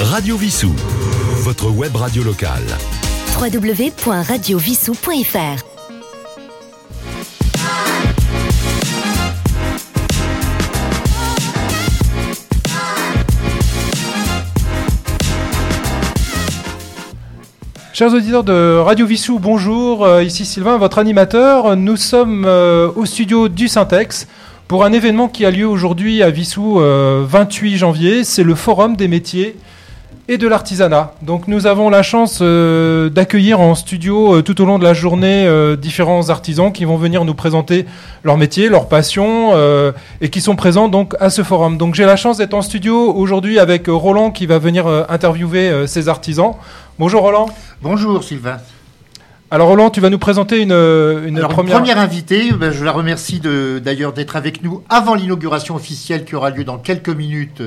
[0.00, 0.72] Radio Vissou,
[1.42, 2.62] votre web radio locale.
[3.40, 5.64] www.radiovissou.fr
[17.94, 20.04] Chers auditeurs de Radio Vissou, bonjour.
[20.04, 21.74] Euh, Ici Sylvain, votre animateur.
[21.74, 24.28] Nous sommes euh, au studio du Syntex
[24.68, 28.24] pour un événement qui a lieu aujourd'hui à Vissou, euh, 28 janvier.
[28.24, 29.56] C'est le Forum des métiers
[30.28, 31.12] et de l'artisanat.
[31.22, 34.92] Donc nous avons la chance euh, d'accueillir en studio euh, tout au long de la
[34.92, 37.86] journée euh, différents artisans qui vont venir nous présenter
[38.24, 39.54] leur métier, leur passion
[40.20, 41.78] et qui sont présents donc à ce forum.
[41.78, 46.08] Donc j'ai la chance d'être en studio aujourd'hui avec Roland qui va venir interviewer ces
[46.08, 46.52] artisans.
[46.98, 47.46] Bonjour Roland.
[47.82, 48.58] Bonjour Sylvain.
[49.50, 51.98] Alors Roland, tu vas nous présenter une, une Alors, première...
[51.98, 53.40] invitée, ben, je la remercie
[53.80, 57.62] d'ailleurs d'être avec nous avant l'inauguration officielle qui aura lieu dans quelques minutes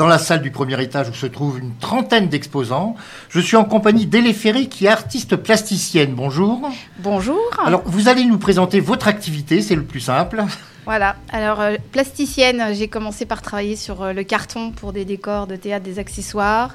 [0.00, 2.96] dans la salle du premier étage où se trouve une trentaine d'exposants.
[3.28, 6.14] Je suis en compagnie d'Élé Ferré qui est artiste plasticienne.
[6.14, 6.70] Bonjour.
[7.00, 7.38] Bonjour.
[7.62, 10.42] Alors vous allez nous présenter votre activité, c'est le plus simple.
[10.86, 11.16] Voilà.
[11.30, 15.56] Alors, euh, plasticienne, j'ai commencé par travailler sur euh, le carton pour des décors de
[15.56, 16.74] théâtre, des accessoires,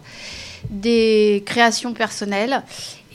[0.69, 2.61] des créations personnelles.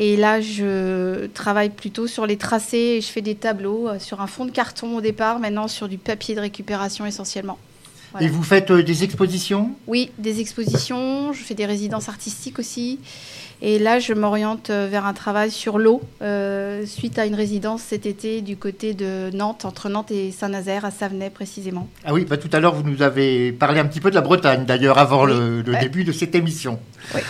[0.01, 4.21] Et là, je travaille plutôt sur les tracés et je fais des tableaux euh, sur
[4.21, 7.59] un fond de carton au départ, maintenant sur du papier de récupération essentiellement.
[8.13, 8.27] Voilà.
[8.27, 9.71] Et vous faites euh, des expositions?
[9.87, 12.99] Oui, des expositions, je fais des résidences artistiques aussi.
[13.63, 17.83] Et là, je m'oriente euh, vers un travail sur l'eau, euh, suite à une résidence
[17.83, 21.87] cet été du côté de Nantes, entre Nantes et Saint-Nazaire, à Savenay précisément.
[22.05, 24.23] Ah oui, bah, tout à l'heure vous nous avez parlé un petit peu de la
[24.23, 25.81] Bretagne d'ailleurs avant Oui, le, le ouais.
[25.81, 26.79] début de cette émission.
[27.15, 27.21] Oui.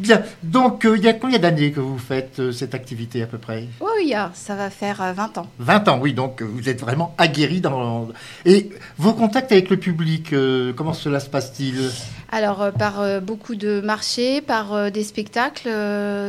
[0.00, 3.26] Bien, donc euh, il y a combien d'années que vous faites euh, cette activité à
[3.26, 3.64] peu près?
[3.80, 5.46] Oui, a- ça va faire euh, 20 ans.
[5.58, 8.08] 20 ans, oui, donc vous êtes vraiment aguerri dans...
[8.46, 10.34] Et vos contacts avec le public,
[10.76, 11.90] comment cela se passe-t-il?
[12.34, 15.70] Alors, euh, par euh, beaucoup de marchés, par euh, des spectacles,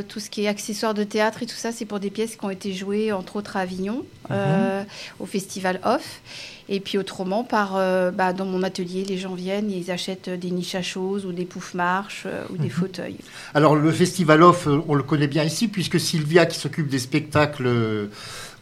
[0.08, 2.46] tout ce qui est accessoires de théâtre et tout ça, c'est pour des pièces qui
[2.46, 4.84] ont été jouées, entre autres à Avignon, euh,
[5.20, 6.22] au Festival Off.
[6.68, 10.30] Et puis autrement, par, euh, bah, dans mon atelier, les gens viennent et ils achètent
[10.30, 13.18] des niches à choses ou des poufs-marches euh, ou des fauteuils.
[13.54, 18.10] Alors le Festival Off, on le connaît bien ici, puisque Sylvia, qui s'occupe des spectacles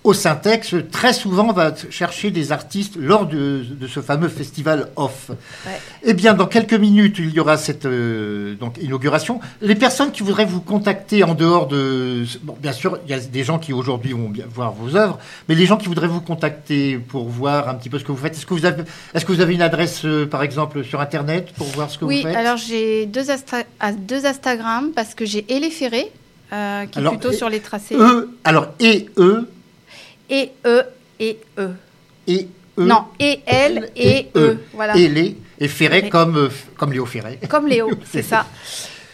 [0.04, 5.30] au Syntex, très souvent va chercher des artistes lors de, de ce fameux Festival Off.
[5.66, 5.72] Ouais.
[6.04, 9.40] Eh bien, dans quelques minutes, il y aura cette euh, donc, inauguration.
[9.62, 12.26] Les personnes qui voudraient vous contacter en dehors de...
[12.44, 15.20] Bon, bien sûr, il y a des gens qui aujourd'hui vont bien voir vos œuvres,
[15.48, 18.18] mais les gens qui voudraient vous contacter pour voir un petit peu ce que vous
[18.18, 21.00] faites, est-ce que vous avez, est-ce que vous avez une adresse, euh, par exemple, sur
[21.00, 22.36] Internet pour voir ce que Oui, vous faites?
[22.36, 23.28] alors j'ai deux,
[23.80, 26.12] ah, deux Instagram parce que j'ai Elé Ferré,
[26.52, 29.48] euh, qui Alors, est plutôt et- sur les tracés, E, alors, et E,
[30.34, 30.84] et E
[31.20, 31.70] et E.
[32.28, 32.82] et E.
[32.82, 34.58] non, et L et E.
[34.74, 34.98] Voilà.
[34.98, 36.10] Et les, et Ferré Ferré.
[36.10, 37.40] comme, euh, comme Léo Ferré.
[37.48, 38.48] Comme Léo, c'est ça.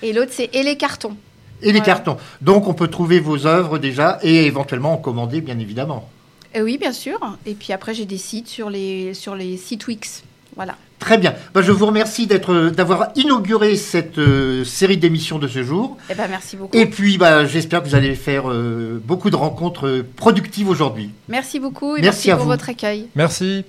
[0.02, 1.18] Et l'autre, c'est Et les cartons.
[1.62, 1.85] Et les Voilà.
[1.85, 2.18] cartons.
[2.41, 6.09] Donc, on peut trouver vos œuvres déjà et éventuellement en commander, bien évidemment.
[6.56, 7.19] Euh, oui, bien sûr.
[7.46, 10.24] Et puis après, j'ai des sites sur les, sur les sites Wix.
[10.59, 10.75] Voilà.
[11.00, 11.36] Très bien.
[11.53, 15.96] Ben, je vous remercie d'être, d'avoir inauguré cette euh, série d'émissions de ce jour.
[16.09, 16.75] Eh ben, merci beaucoup.
[16.78, 21.12] Et puis, ben, j'espère que vous allez faire euh, beaucoup de rencontres euh, productives aujourd'hui.
[21.30, 22.52] Merci beaucoup et Merci merci, à pour vous.
[22.52, 23.08] votre accueil.
[23.16, 23.64] Merci.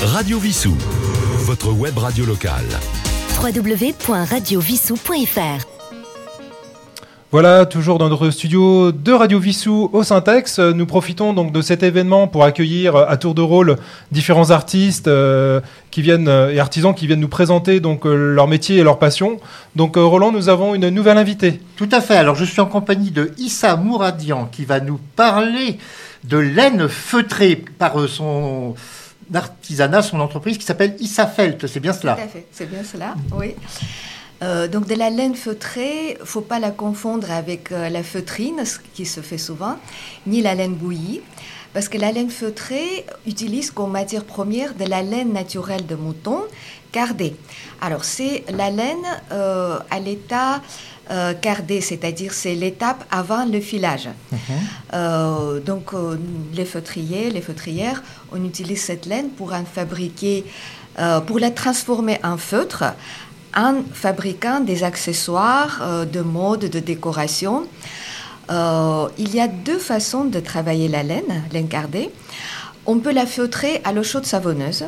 [0.00, 0.74] Radio Vissou,
[1.44, 2.64] votre web radio locale.
[3.42, 5.71] www.radiovissou.fr
[7.32, 10.58] Voilà, toujours dans notre studio de Radio Vissou au Syntex.
[10.58, 13.78] Nous profitons donc de cet événement pour accueillir à tour de rôle
[14.10, 18.48] différents artistes euh, qui viennent euh, et artisans qui viennent nous présenter donc euh, leur
[18.48, 19.38] métier et leur passion.
[19.76, 21.58] Donc euh, Roland, nous avons une nouvelle invitée.
[21.76, 22.16] Tout à fait.
[22.16, 25.78] Alors, je suis en compagnie de Issa Mouradian qui va nous parler
[26.24, 28.74] de laine feutrée par son
[29.32, 31.66] artisanat, son entreprise qui s'appelle Issa Felt.
[31.66, 33.54] C'est bien cela Tout à fait, c'est bien cela, oui.
[34.42, 38.78] Euh, donc de la laine feutrée, faut pas la confondre avec euh, la feutrine, ce
[38.94, 39.76] qui se fait souvent,
[40.26, 41.20] ni la laine bouillie,
[41.72, 46.42] parce que la laine feutrée utilise comme matière première de la laine naturelle de mouton
[46.92, 47.34] cardée.
[47.80, 50.60] Alors c'est la laine euh, à l'état
[51.10, 54.08] euh, cardé, c'est-à-dire c'est l'étape avant le filage.
[54.92, 55.92] Euh, donc
[56.54, 60.44] les feutriers, les feutrières, on utilise cette laine pour en fabriquer,
[61.26, 62.84] pour la transformer en feutre,
[63.56, 67.64] en fabriquant des accessoires euh, de mode, de décoration.
[68.50, 72.10] Euh, il y a deux façons de travailler la laine, cardée.
[72.86, 74.84] On peut la feutrer à l'eau chaude savonneuse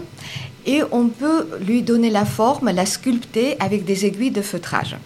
[0.66, 4.96] et on peut lui donner la forme, la sculpter avec des aiguilles de feutrage.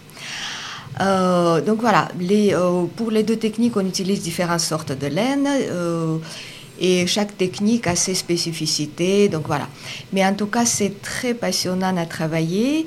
[1.01, 2.07] Euh, donc voilà,
[2.95, 5.47] pour les deux techniques, on utilise différentes sortes de laine.
[6.81, 9.67] Et chaque technique a ses spécificités, donc voilà.
[10.13, 12.85] Mais en tout cas, c'est très passionnant à travailler.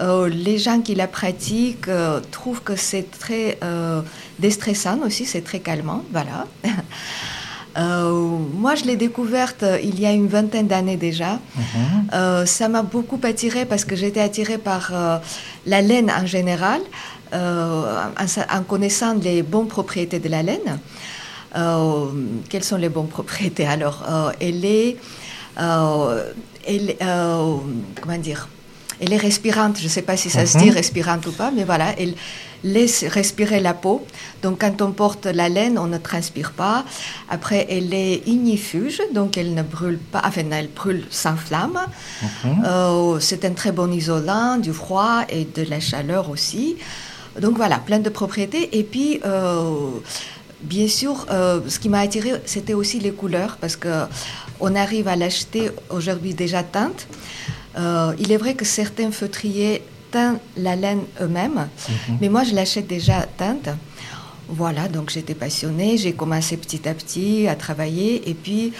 [0.00, 4.00] Euh, les gens qui la pratiquent euh, trouvent que c'est très euh,
[4.38, 6.46] déstressant aussi, c'est très calmant, voilà.
[7.76, 11.38] moi, je l'ai découverte il y a une vingtaine d'années déjà.
[11.56, 12.46] Mhm.
[12.46, 14.92] ça m'a beaucoup attirée parce que j'étais attirée par
[15.66, 16.80] la laine en général,
[17.32, 20.80] en, connaissant les bonnes propriétés de la laine.
[22.48, 24.04] quelles sont les bonnes propriétés Alors,
[24.40, 24.96] elle est,
[25.56, 26.96] elle,
[28.00, 28.48] comment dire?
[29.00, 29.78] Elle est respirante.
[29.78, 30.74] Je ne sais pas si ça se dit mhm.
[30.74, 32.14] respirante ou pas, mais voilà, elle
[32.62, 34.06] laisse respirer la peau.
[34.42, 36.84] Donc quand on porte la laine, on ne transpire pas.
[37.28, 41.78] Après, elle est ignifuge, donc elle ne brûle pas, enfin elle brûle sans flamme.
[42.22, 42.64] Mhm.
[42.66, 46.76] Euh, c'est un très bon isolant du froid et de la chaleur aussi.
[47.40, 48.78] Donc voilà, plein de propriétés.
[48.78, 49.90] Et puis, euh,
[50.62, 54.04] bien sûr, euh, ce qui m'a attiré, c'était aussi les couleurs, parce que
[54.60, 57.06] on arrive à l'acheter aujourd'hui déjà teinte.
[57.78, 62.18] Euh, il est vrai que certains feutriers teintent la laine eux-mêmes, mhm.
[62.20, 63.68] mais moi je l'achète déjà teinte.
[64.48, 68.72] Voilà, donc j'étais passionnée, j'ai commencé petit à petit à travailler et puis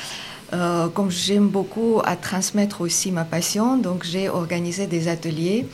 [0.53, 5.67] euh, comme j'aime beaucoup à transmettre aussi ma passion, donc j'ai organisé des ateliers.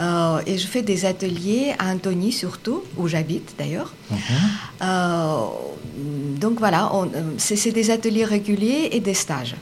[0.00, 3.92] Euh, et je fais des ateliers à Antony surtout, où j'habite d'ailleurs.
[4.10, 6.40] Mhm.
[6.40, 6.90] donc voilà,
[7.36, 9.54] c'est des ateliers réguliers et des stages.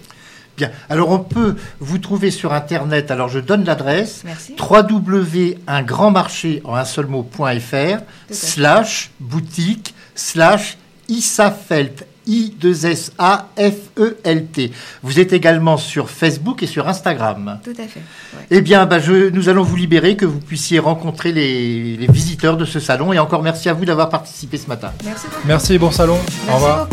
[0.60, 0.70] Bien.
[0.90, 3.10] Alors on peut vous trouver sur internet.
[3.10, 4.24] Alors je donne l'adresse
[4.58, 10.76] www.ungrandmarché en un seul mot.fr slash boutique slash
[11.08, 14.70] Isafelt I 2 S A F E L T.
[15.02, 17.58] Vous êtes également sur Facebook et sur Instagram.
[17.64, 18.02] Tout à fait.
[18.50, 22.66] Eh bien, bah, je, nous allons vous libérer, que vous puissiez rencontrer les, visiteurs de
[22.66, 23.14] ce salon.
[23.14, 24.92] Et encore merci à vous d'avoir participé ce matin.
[25.06, 25.26] Merci.
[25.46, 26.18] Merci, bon salon.
[26.50, 26.86] Au revoir.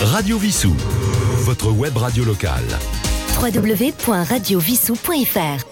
[0.00, 0.74] Radio Vissou,
[1.44, 2.66] votre web radio locale.
[3.38, 5.69] www.radiovissou.fr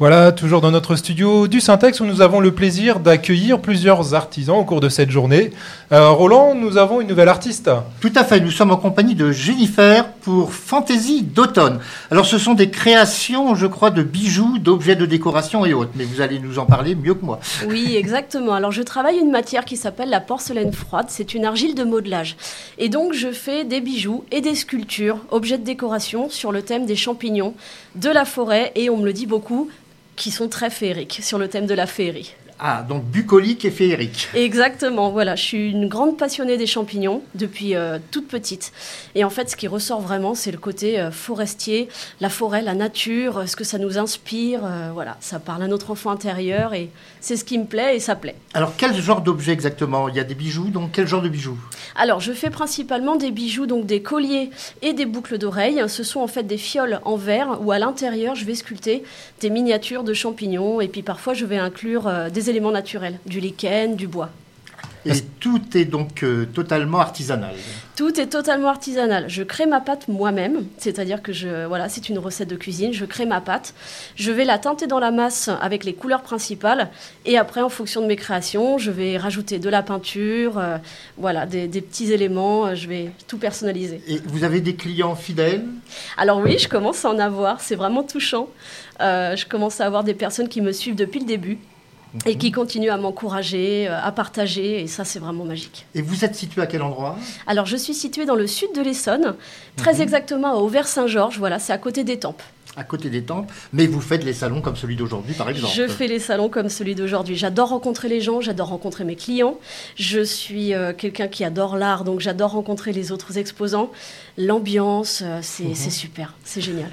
[0.00, 4.56] voilà, toujours dans notre studio du Syntex où nous avons le plaisir d'accueillir plusieurs artisans
[4.56, 5.52] au cours de cette journée.
[5.92, 7.70] Euh, Roland, nous avons une nouvelle artiste.
[8.00, 11.78] Tout à fait, nous sommes en compagnie de Jennifer pour Fantaisie d'automne.
[12.10, 16.02] Alors ce sont des créations, je crois, de bijoux, d'objets de décoration et autres, mais
[16.02, 17.38] vous allez nous en parler mieux que moi.
[17.68, 18.54] Oui, exactement.
[18.54, 22.36] Alors je travaille une matière qui s'appelle la porcelaine froide, c'est une argile de modelage.
[22.78, 26.84] Et donc je fais des bijoux et des sculptures, objets de décoration sur le thème
[26.84, 27.54] des champignons,
[27.94, 29.70] de la forêt et on me le dit beaucoup,
[30.16, 32.34] qui sont très féeriques sur le thème de la féerie.
[32.60, 34.28] Ah, donc bucolique et féerique.
[34.34, 35.34] Exactement, voilà.
[35.34, 38.72] Je suis une grande passionnée des champignons depuis euh, toute petite.
[39.16, 41.88] Et en fait, ce qui ressort vraiment, c'est le côté euh, forestier,
[42.20, 44.60] la forêt, la nature, ce que ça nous inspire.
[44.64, 46.90] Euh, voilà, ça parle à notre enfant intérieur et
[47.24, 48.34] c'est ce qui me plaît et ça plaît.
[48.52, 50.10] Alors, quel genre d'objet exactement?
[50.10, 51.56] Il y a des bijoux, donc quel genre de bijoux?
[51.96, 54.50] Alors, je fais principalement des bijoux, donc des colliers
[54.82, 55.82] et des boucles d'oreilles.
[55.88, 59.04] Ce sont en fait des fioles en verre où à l'intérieur, je vais sculpter
[59.40, 63.96] des miniatures de champignons et puis parfois, je vais inclure des éléments naturels, du lichen,
[63.96, 64.28] du bois.
[65.06, 67.54] Et tout est donc euh, totalement artisanal.
[67.96, 69.26] Tout est totalement artisanal.
[69.28, 72.92] Je crée ma pâte moi-même, c'est-à-dire que je, voilà, c'est une recette de cuisine.
[72.92, 73.74] Je crée ma pâte,
[74.16, 76.90] je vais la teinter dans la masse avec les couleurs principales,
[77.26, 80.78] et après, en fonction de mes créations, je vais rajouter de la peinture, euh,
[81.18, 82.66] voilà, des, petits éléments.
[82.66, 84.00] Euh, je vais tout personnaliser.
[84.08, 85.64] Et vous avez des clients fidèles?
[86.16, 87.60] Alors oui, je commence à en avoir.
[87.60, 88.48] C'est vraiment touchant.
[89.00, 91.58] je commence à avoir des personnes qui me suivent depuis le début
[92.26, 95.86] et qui continue à m'encourager, euh, à partager, et ça c'est vraiment magique.
[95.94, 97.16] Et vous êtes situé à quel endroit?
[97.46, 99.34] Alors je suis située dans le sud de l'Essonne,
[99.76, 100.02] très mhm.
[100.02, 102.42] exactement à Auvers-Saint-Georges, voilà, c'est à côté d'Étampes.
[102.76, 106.08] À côté d'Étampes, mais vous faites les salons comme celui d'aujourd'hui par exemple Je fais
[106.08, 107.36] les salons comme celui d'aujourd'hui.
[107.36, 109.60] J'adore rencontrer les gens, j'adore rencontrer mes clients.
[109.94, 113.92] Je suis euh, quelqu'un qui adore l'art, donc j'adore rencontrer les autres exposants.
[114.38, 115.74] L'ambiance, euh, mhm.
[115.74, 116.90] c'est super, c'est génial.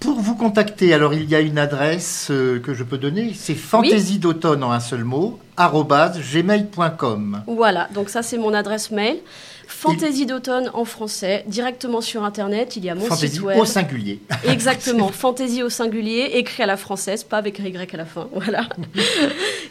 [0.00, 3.54] Pour vous contacter, alors il y a une adresse euh, que je peux donner, c'est
[3.54, 7.42] fantaisie d'automne en un seul mot, gmail.com.
[7.46, 9.18] Voilà, donc ça c'est mon adresse mail.
[9.80, 12.76] Fantaisie d'automne en français, directement sur Internet.
[12.76, 13.58] Il y a mon site web.
[13.58, 14.20] au singulier.
[14.46, 18.28] Exactement, fantaisie au singulier, écrit à la française, pas avec Y à la fin.
[18.34, 18.68] Voilà.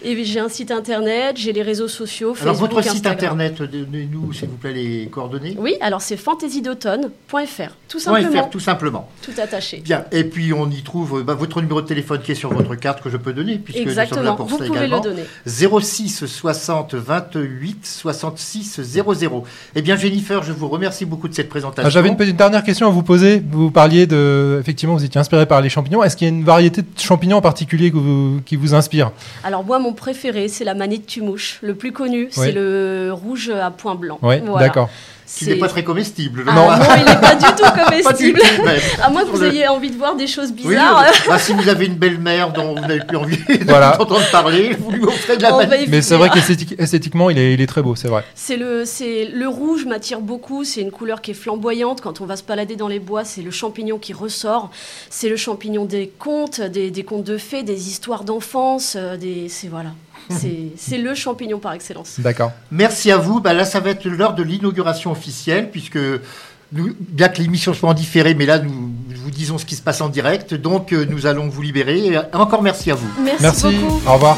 [0.03, 2.35] Et j'ai un site Internet, j'ai les réseaux sociaux.
[2.41, 5.55] Alors votre site Internet, donnez-nous s'il vous plaît les coordonnées.
[5.59, 8.47] Oui, alors c'est fantaisiedautomne.fr, tout simplement.
[8.47, 9.09] tout simplement.
[9.21, 9.77] Tout attaché.
[9.77, 12.73] Bien, et puis on y trouve bah, votre numéro de téléphone qui est sur votre
[12.73, 14.21] carte que je peux donner, puisque Exactement.
[14.21, 15.23] nous sommes là pour vous pouvez le donner.
[15.45, 19.43] 06 60 28 66 00.
[19.75, 21.85] Eh bien, Jennifer, je vous remercie beaucoup de cette présentation.
[21.85, 23.43] Ah, J'avais une petite dernière question à vous poser.
[23.51, 26.03] Vous parliez de, effectivement, vous étiez inspiré par les champignons.
[26.03, 29.11] Est-ce qu'il y a une variété de champignons en particulier que vous- qui vous inspire?
[29.43, 31.59] Alors moi, mon préféré, c'est la manette tumouche.
[31.61, 32.29] Le plus connu, Oui.
[32.33, 34.17] c'est le rouge à point blanc.
[34.21, 34.67] Oui, Voilà.
[34.67, 34.89] d'accord.
[35.37, 36.43] Qui n'est pas très comestible.
[36.47, 36.67] Ah, non.
[36.71, 38.39] non, il n'est pas du tout du comestible.
[38.39, 39.01] tout.
[39.03, 41.05] À moins que vous le- ayez envie de voir des choses Oui, bizarres.
[41.27, 43.95] bah, si vous avez une belle-mère dont vous n'avez plus envie de Voilà.
[43.97, 45.73] d'entendre parler, vous lui offrez de la manette.
[45.73, 45.91] éviter.
[45.91, 48.23] Mais c'est vrai qu'esthétique- esthétiquement, il est, il est très beau, c'est vrai.
[48.35, 50.63] C'est le, rouge m'attire beaucoup.
[50.63, 52.01] C'est une couleur qui est flamboyante.
[52.01, 54.71] Quand on va se balader dans les bois, c'est le champignon qui ressort.
[55.09, 58.95] C'est le champignon des contes, des, des contes de fées, des histoires d'enfance.
[58.97, 59.89] euh, Des, c'est voilà.
[60.29, 62.19] C'est, le champignon par excellence.
[62.19, 62.51] D'accord.
[62.71, 63.39] Merci à vous.
[63.39, 65.97] Bah, là, ça va être l'heure de l'inauguration officielle, puisque
[66.71, 69.75] nous, bien que l'émission soit en différé, mais là, nous, nous vous disons ce qui
[69.75, 70.53] se passe en direct.
[70.53, 72.05] Donc, euh, nous allons vous libérer.
[72.05, 73.09] Et encore merci à vous.
[73.23, 73.77] Merci, Merci.
[73.77, 74.01] beaucoup.
[74.07, 74.37] Au revoir.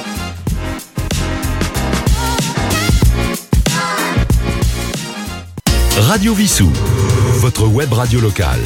[5.97, 6.69] Radio Vissou,
[7.39, 8.59] votre web radio locale.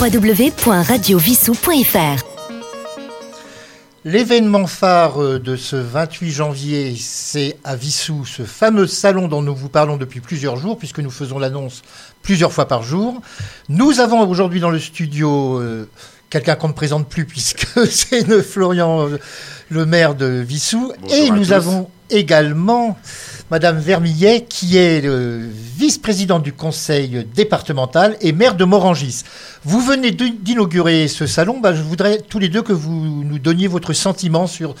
[0.00, 2.33] www.radiovissou.fr
[4.06, 9.54] L'événement phare euh, de ce 28 janvier, c'est à Vissou, ce fameux salon dont nous
[9.54, 11.80] vous parlons depuis plusieurs jours, puisque nous faisons l'annonce
[12.22, 13.22] plusieurs fois par jour.
[13.70, 15.88] Nous avons aujourd'hui dans le studio euh,
[16.28, 19.18] quelqu'un qu'on ne présente plus, puisque c'est Florian, euh,
[19.70, 20.92] le maire de Vissou.
[21.00, 21.52] Bonjour Et nous tous.
[21.52, 22.98] avons également
[23.50, 29.22] Madame Vermillet, qui est vice-présidente du conseil départemental et maire de Morangis.
[29.64, 31.60] Vous venez d'inaugurer ce salon.
[31.60, 34.74] Bah, je voudrais tous les deux que vous nous donniez votre sentiment sur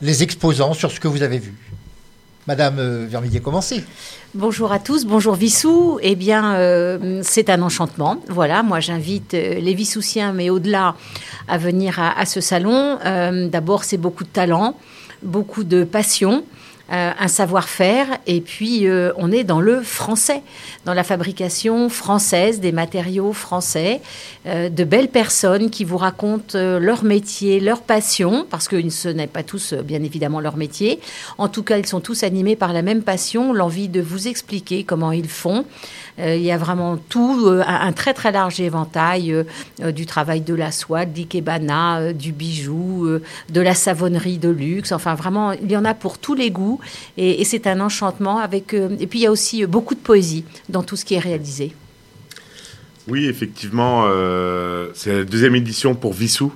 [0.00, 1.54] les exposants, sur ce que vous avez vu.
[2.46, 3.82] Madame euh, Vermillet, commencez.
[4.34, 5.98] Bonjour à tous, bonjour Vissou.
[6.02, 8.18] Eh bien, euh, c'est un enchantement.
[8.28, 10.94] Voilà, moi j'invite euh, les Vissoussiens, mais au-delà,
[11.48, 12.98] à venir à, ce salon.
[13.48, 14.76] D'abord, c'est beaucoup de talent,
[15.22, 16.44] beaucoup de passion.
[16.92, 20.42] Euh, un savoir-faire et puis euh, on est dans le français,
[20.84, 24.02] dans la fabrication française des matériaux français,
[24.44, 29.26] euh, de belles personnes qui vous racontent leur métier, leur passion, parce que ce n'est
[29.26, 31.00] pas tous bien évidemment leur métier.
[31.38, 34.84] En tout cas, ils sont tous animés par la même passion, l'envie de vous expliquer
[34.84, 35.64] comment ils font.
[36.18, 39.34] Il y a vraiment tout, un, très très large éventail
[39.82, 43.18] du travail de la soie, de l'ikebana, du bijou,
[43.50, 44.92] de la savonnerie de luxe.
[44.92, 46.73] Enfin, vraiment, il y en a pour tous les goûts
[47.16, 48.38] et, c'est un enchantement.
[48.38, 51.04] Avec, euh, et puis, il y a aussi euh, beaucoup de poésie dans tout ce
[51.04, 51.74] qui est réalisé.
[53.08, 56.52] Oui, effectivement, euh, c'est la deuxième édition pour Vissou.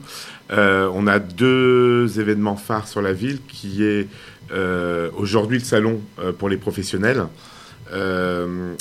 [0.51, 4.09] On a deux événements phares sur la ville, qui est
[5.15, 6.01] aujourd'hui le salon
[6.39, 7.25] pour les professionnels.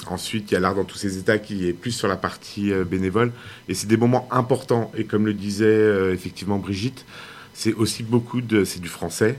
[0.09, 2.71] Ensuite, il y a l'art dans tous ses états qui est plus sur la partie
[2.89, 3.33] bénévole.
[3.67, 4.89] Et c'est des moments importants.
[4.95, 7.03] Et comme le disait effectivement Brigitte,
[7.57, 9.35] c'est aussi beaucoup de, c'est du français,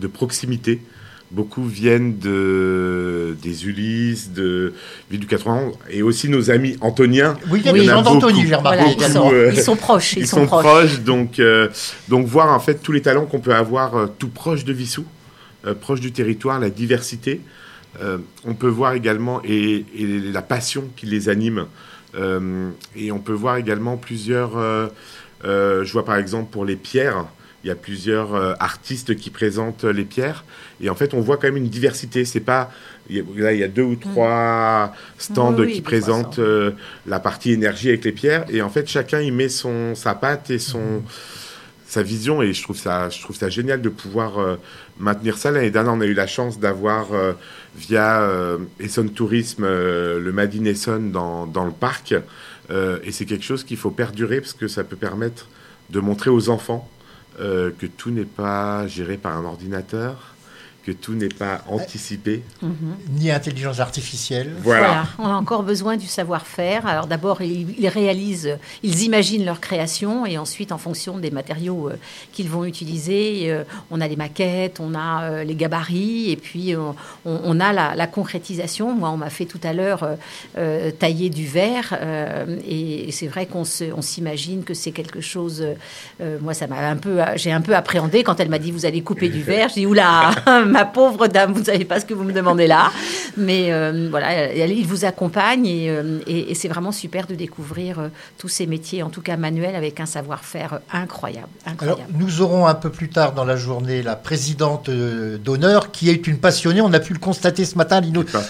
[0.00, 0.82] de proximité.
[1.30, 4.74] Beaucoup viennent de, des Ulysses, de
[5.10, 7.36] Ville du 91, et aussi nos amis antoniens.
[7.50, 9.76] Oui, il y a des gens d'Antony, j'ai remarqué Voilà, ils, sont, euh, ils sont
[9.76, 10.14] proches.
[10.14, 10.64] Ils, Ils, sont, sont, proches.
[10.64, 11.68] proches, donc, euh,
[12.08, 15.04] donc voir en fait tous les talents qu'on peut avoir euh, tout proche de Vissou,
[15.66, 17.40] euh, proche du territoire, la diversité.
[18.02, 21.66] Euh, on peut voir également et, et la passion qui les anime.
[22.16, 24.58] Euh, et on peut voir également plusieurs.
[24.58, 24.88] euh,
[25.44, 27.24] euh, je vois par exemple pour les pierres,
[27.62, 30.44] il y a plusieurs euh, artistes qui présentent les pierres.
[30.80, 32.24] Et en fait, on voit quand même une diversité.
[32.24, 32.70] C'est pas
[33.10, 36.38] il y a- là, il y a deux ou trois stands Oui, oui, qui présentent
[36.38, 36.70] euh,
[37.06, 38.44] la partie énergie avec les pierres.
[38.48, 41.02] Et en fait, chacun y met son sa patte et son
[41.86, 42.40] sa vision.
[42.40, 44.56] Et je trouve ça je trouve ça génial de pouvoir euh,
[44.98, 45.50] maintenir ça.
[45.50, 47.32] L'année dernière, on a eu la chance d'avoir euh,
[47.76, 52.14] via euh, Essonne Tourisme euh, le Made in Essonne dans dans le parc.
[52.70, 55.48] Euh, et c'est quelque chose qu'il faut perdurer parce que ça peut permettre
[55.90, 56.99] de montrer aux enfants euh,
[57.38, 60.34] que tout n'est pas géré par un ordinateur,
[60.84, 62.42] que tout n'est pas anticipé.
[62.62, 62.96] Mhm.
[63.18, 64.52] Ni intelligence artificielle.
[64.62, 65.04] Voilà.
[65.18, 66.86] On a encore besoin du savoir-faire.
[66.86, 71.96] Alors d'abord, ils, réalisent, ils imaginent leur création et ensuite, en fonction des matériaux euh,
[72.32, 76.74] qu'ils vont utiliser, euh, on a les maquettes, on a euh, les gabarits et puis
[76.74, 76.78] euh,
[77.24, 78.94] on, on a la, la concrétisation.
[78.94, 80.14] Moi, on m'a fait tout à l'heure euh,
[80.58, 85.64] euh, tailler du verre euh, et, c'est vrai qu'on s'imagine que c'est quelque chose.
[86.20, 88.86] euh, moi, ça m'a un peu, j'ai un peu appréhendé quand elle m'a dit vous
[88.86, 89.68] allez couper du verre.
[89.68, 90.30] J'ai dit oula,
[90.70, 92.90] ma pauvre dame, vous savez pas ce que vous me demandez là.
[93.36, 97.34] Mais euh, voilà, elle- il vous accompagne et, euh, et- et c'est vraiment super de
[97.34, 98.08] découvrir euh,
[98.38, 101.48] tous ces métiers, en tout cas manuels, avec un savoir-faire euh, incroyable.
[101.64, 102.12] Alors, incroyable.
[102.18, 106.38] nous aurons un peu plus tard dans la journée la présidente d'honneur, qui est une
[106.38, 106.80] passionnée.
[106.80, 108.00] On a pu le constater ce matin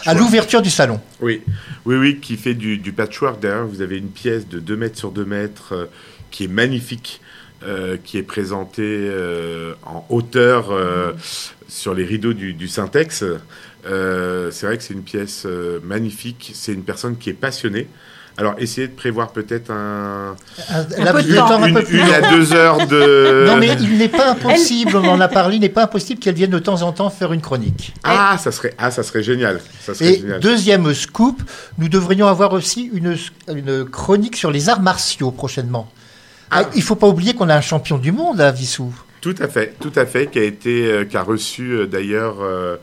[0.06, 1.00] à l'ouverture du salon.
[1.20, 1.42] Oui,
[1.84, 3.40] oui, oui, qui fait du, du patchwork.
[3.40, 5.86] D'ailleurs, vous avez une pièce de 2 mètres sur 2 mètres euh,
[6.30, 7.20] qui est magnifique,
[7.62, 11.12] euh, qui est présentée euh, en hauteur euh,
[11.68, 13.24] sur les rideaux du, du Syntex.
[13.86, 16.52] Euh, c'est vrai que c'est une pièce euh, magnifique.
[16.54, 17.88] C'est une personne qui est passionnée.
[18.36, 20.34] Alors, essayez de prévoir peut-être un,
[20.70, 21.62] Un, Un peu de temps.
[21.62, 22.12] un une, peu plus une long.
[22.14, 23.44] à deux heures de.
[23.50, 26.36] Non, mais il n'est pas impossible, on en a parlé, il n'est pas impossible qu'elle
[26.36, 27.92] vienne de temps en temps faire une chronique.
[28.04, 29.60] Ah, ça serait, ah, ça serait génial.
[29.84, 30.40] Ça serait Et génial.
[30.40, 31.42] deuxième scoop,
[31.76, 33.14] nous devrions avoir aussi une,
[33.54, 35.90] une chronique sur les arts martiaux prochainement.
[36.50, 36.62] Ah.
[36.64, 38.92] Ah, il faut pas oublier qu'on a un champion du monde à Vissou.
[39.20, 42.36] Tout à fait, tout à fait, qui a été, euh, qui a reçu euh, d'ailleurs
[42.40, 42.76] euh,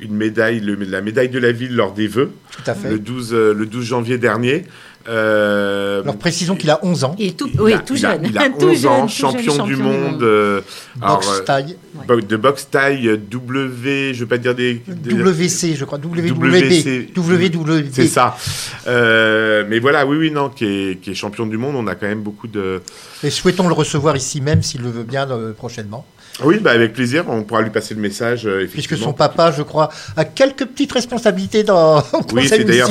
[0.00, 2.88] une médaille, le- la médaille de la ville lors des vœux, Tout à fait.
[2.88, 4.64] le 12, euh, le 12 janvier dernier.
[5.08, 7.16] Euh, Alors précisons qu'il a 11 ans.
[7.36, 8.26] Tout, il oui, a- tout il a- jeune.
[8.30, 10.22] Il a, Tout 11 ans, jeune, champion, jeune du monde.
[10.22, 10.60] euh,
[10.96, 11.76] Boxe alors, euh, taille.
[12.28, 14.82] de boxe taille W, je vais pas dire des.
[14.86, 15.98] des- WC, je crois.
[15.98, 17.08] WWB.
[17.16, 17.88] WWB.
[17.92, 18.36] C'est ça.
[18.86, 21.74] Euh, mais voilà, oui, oui, non, qui est, qui est champion du monde.
[21.76, 22.80] On a quand même beaucoup de.
[23.24, 26.06] Et souhaitons le recevoir ici même, s'il le veut bien, euh, prochainement.
[26.42, 27.24] Oui, bah, avec plaisir.
[27.28, 28.46] On pourra lui passer le message.
[28.46, 32.90] euh, Puisque son papa, je crois, a quelques petites responsabilités dans au Oui, c'est d'ailleurs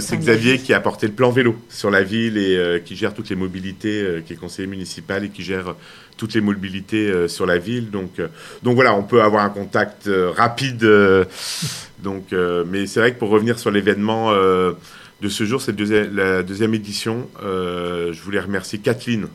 [0.00, 3.14] c'est Xavier qui a porté le plan vélo sur la ville et euh, qui gère
[3.14, 5.74] toutes les mobilités, euh, qui est conseiller municipal et qui gère
[6.16, 7.90] toutes les mobilités sur la ville.
[7.90, 8.20] Donc,
[8.62, 10.78] donc voilà, on peut avoir un contact rapide.
[12.04, 12.26] donc,
[12.70, 16.72] mais c'est vrai que pour revenir sur l'événement de ce jour, c'est deuxi- la deuxième
[16.72, 17.26] édition.
[17.42, 19.26] je voulais remercier Kathleen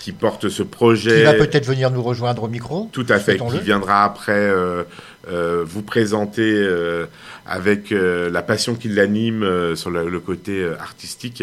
[0.00, 1.16] qui porte ce projet.
[1.18, 2.88] Qui va peut-être venir nous rejoindre au micro.
[2.92, 4.84] Tout à fait, qui viendra après euh,
[5.30, 7.06] euh, vous présenter euh,
[7.46, 11.42] avec la passion qui l'anime sur le, le côté artistique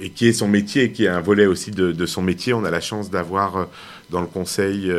[0.00, 2.54] et qui est son métier et qui est un volet aussi de, de son métier.
[2.54, 3.66] On a la chance d'avoir
[4.08, 4.90] dans le conseil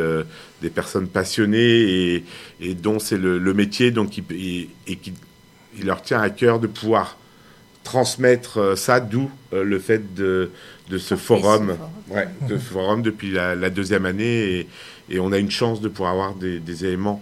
[0.60, 2.24] des personnes passionnées et,
[2.60, 5.14] et dont c'est le, le métier donc et, et qui
[5.78, 7.16] il leur tient à cœur de pouvoir
[7.84, 10.50] transmettre euh, ça, d'où euh, le fait de,
[10.88, 11.76] de ce forum,
[12.10, 14.68] ouais, de forum depuis la, la deuxième année, et,
[15.10, 17.20] et on a une chance de pouvoir avoir des, des éléments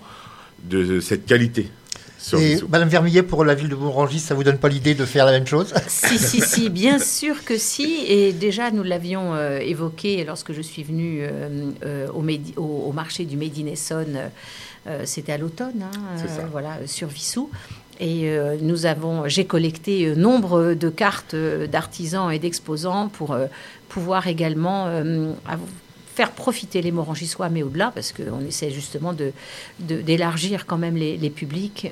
[0.65, 1.71] de cette qualité
[2.19, 2.69] sur Et Vissou.
[2.69, 5.33] Madame Vermillet, pour la ville de Bourangis, ça vous donne pas l'idée de faire la
[5.33, 5.73] même chose?
[5.89, 8.05] Si, si, si, bien sûr que si.
[8.07, 12.85] Et déjà, nous l'avions euh, évoqué lorsque je suis venue euh, euh, au, Médi- au,
[12.89, 14.19] au marché du Made in Essonne.
[14.87, 17.51] euh, C'était à l'automne, hein, euh, voilà, sur Vissou.
[18.01, 23.37] Et euh, nous avons, j'ai collecté euh, nombre de cartes euh, d'artisans et d'exposants pour
[23.91, 24.89] pouvoir également
[26.15, 29.15] faire profiter les Morangissois, mais au-delà, parce qu'on essaie justement
[29.79, 31.91] d'élargir quand même les, publics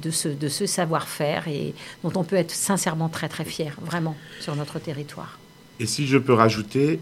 [0.00, 4.80] de, ce, savoir-faire et dont on peut être sincèrement très très fier, vraiment, sur notre
[4.80, 5.38] territoire.
[5.78, 6.98] Et si je peux rajouter,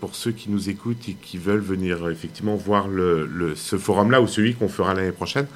[0.00, 2.88] pour ceux qui nous écoutent et qui veulent venir effectivement voir
[3.54, 5.46] ce forum-là ou celui qu'on fera l'année prochaine,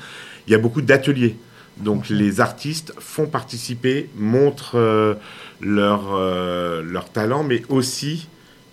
[0.46, 1.36] il y a beaucoup d'ateliers.
[1.78, 5.14] Donc les artistes font participer, montrent euh,
[5.60, 8.28] leur, euh, leur talent, mais aussi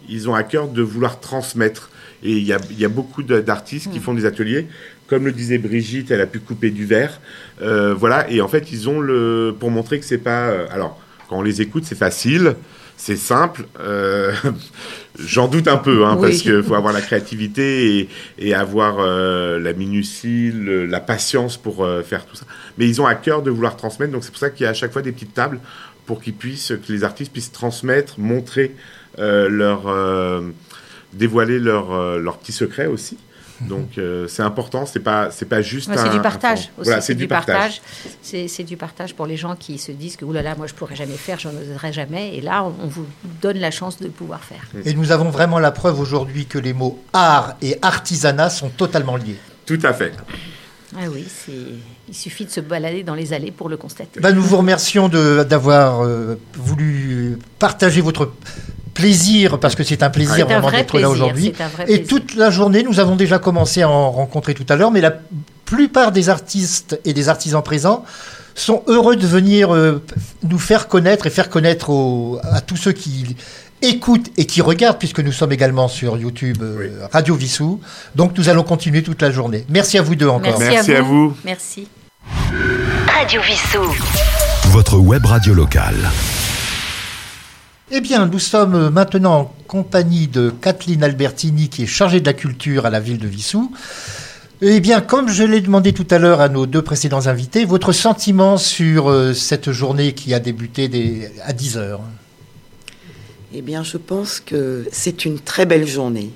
[0.07, 1.89] ils ont à cœur de vouloir transmettre.
[2.23, 4.67] Et il y a, il y a beaucoup d'artistes qui font des ateliers.
[5.07, 7.19] Comme le disait Brigitte, elle a pu couper du verre.
[7.62, 9.55] Euh, voilà, et en fait, ils ont le.
[9.60, 10.49] Pour montrer que c'est pas.
[10.71, 12.55] alors, quand on les écoute, c'est facile,
[13.03, 13.65] c'est simple.
[13.79, 14.31] euh,
[15.19, 16.21] J'en doute un peu, hein, Oui.
[16.29, 21.57] parce qu'il faut avoir la créativité et, et avoir euh, la minutie, le- la patience
[21.57, 22.45] pour euh, faire tout ça.
[22.77, 24.69] Mais ils ont à cœur de vouloir transmettre, donc c'est pour ça qu'il y a
[24.69, 25.59] à chaque fois des petites tables
[26.05, 28.75] pour qu'ils puissent, que les artistes puissent transmettre, montrer
[29.19, 30.41] euh, leur, euh,
[31.13, 33.17] dévoiler leurs euh, leurs petits secrets aussi.
[33.67, 36.69] Donc euh, c'est important, c'est pas c'est pas juste Ouais, un, c'est du un partage.
[36.78, 37.82] Voilà, c'est du partage.
[38.21, 40.95] C'est c'est du partage pour les gens qui se disent que oulala, moi je pourrais
[40.95, 42.36] jamais faire, j'en oserais jamais.
[42.36, 43.06] Et là, on, on vous
[43.41, 44.63] donne la chance de pouvoir faire.
[44.86, 49.15] Et nous avons vraiment la preuve aujourd'hui que les mots art et artisanat sont totalement
[49.17, 49.38] liés.
[49.65, 50.13] Tout à fait.
[50.95, 51.52] Ah oui, c'est.
[52.10, 54.19] Il suffit de se balader dans les allées pour le constater.
[54.19, 58.34] Ben, nous vous remercions de- d'avoir euh, voulu partager votre
[58.93, 61.47] plaisir, parce que c'est un plaisir vraiment vrai d'être là aujourd'hui.
[61.47, 62.08] Et plaisir.
[62.08, 65.13] toute la journée, nous avons déjà commencé à en rencontrer tout à l'heure, mais la
[65.65, 68.04] plupart des artistes et des artisans présents
[68.56, 70.04] sont heureux de venir euh,
[70.43, 71.91] nous faire connaître et faire connaître
[72.43, 73.36] à tous ceux qui
[73.82, 77.80] écoutent et qui regardent, puisque nous sommes également sur YouTube euh, Radio Vissou.
[78.15, 79.65] Donc nous allons continuer toute la journée.
[79.69, 80.60] Merci à vous deux encore.
[80.60, 81.36] Merci, Merci à vous.
[81.45, 81.88] Merci.
[83.08, 83.84] Radio Vissou.
[84.67, 86.10] Votre web radio locale.
[87.93, 92.32] Eh bien, nous sommes maintenant en compagnie de Kathleen Albertini, qui est chargée de la
[92.32, 93.69] culture à la ville de Vissou.
[94.62, 97.91] Eh bien, comme je l'ai demandé tout à l'heure à nos deux précédents invités, votre
[97.91, 101.99] sentiment sur euh, cette journée qui a débuté à 10 heures?
[103.54, 106.32] Eh bien, je pense que c'est une très belle journée.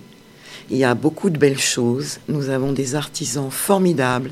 [0.70, 2.20] Il y a beaucoup de belles choses.
[2.28, 4.32] Nous avons des artisans formidables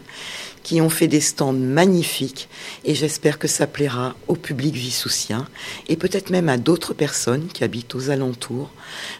[0.63, 2.47] qui ont fait des stands magnifiques
[2.85, 5.47] et j'espère que ça plaira au public vissoussien
[5.89, 8.71] et peut-être même à d'autres personnes qui habitent aux alentours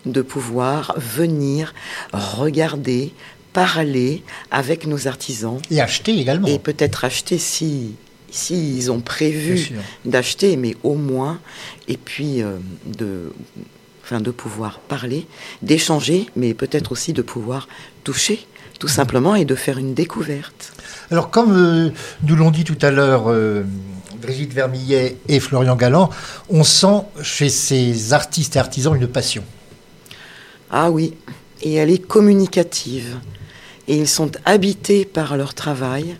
[0.06, 1.74] de pouvoir venir
[2.14, 3.14] regarder,
[3.52, 5.60] parler avec nos artisans.
[5.70, 6.48] Et acheter également.
[6.48, 7.96] Et peut-être acheter si
[8.34, 9.74] s'ils ont prévu
[10.06, 11.40] d'acheter, mais au moins,
[11.88, 13.32] et puis euh, de,
[14.04, 15.28] enfin, de pouvoir parler,
[15.62, 17.68] d'échanger, mais peut-être aussi de pouvoir
[18.04, 18.46] toucher,
[18.80, 20.73] tout simplement, et de faire une découverte.
[21.14, 21.90] Alors, comme euh,
[22.24, 23.62] nous l'ont dit tout à l'heure euh,
[24.20, 26.10] Brigitte Vermillet et Florian Galland,
[26.50, 29.44] on sent chez ces artistes et artisans une passion.
[30.72, 31.14] Ah oui,
[31.62, 33.20] et elle est communicative.
[33.88, 36.16] Et ils sont habités par leur travail.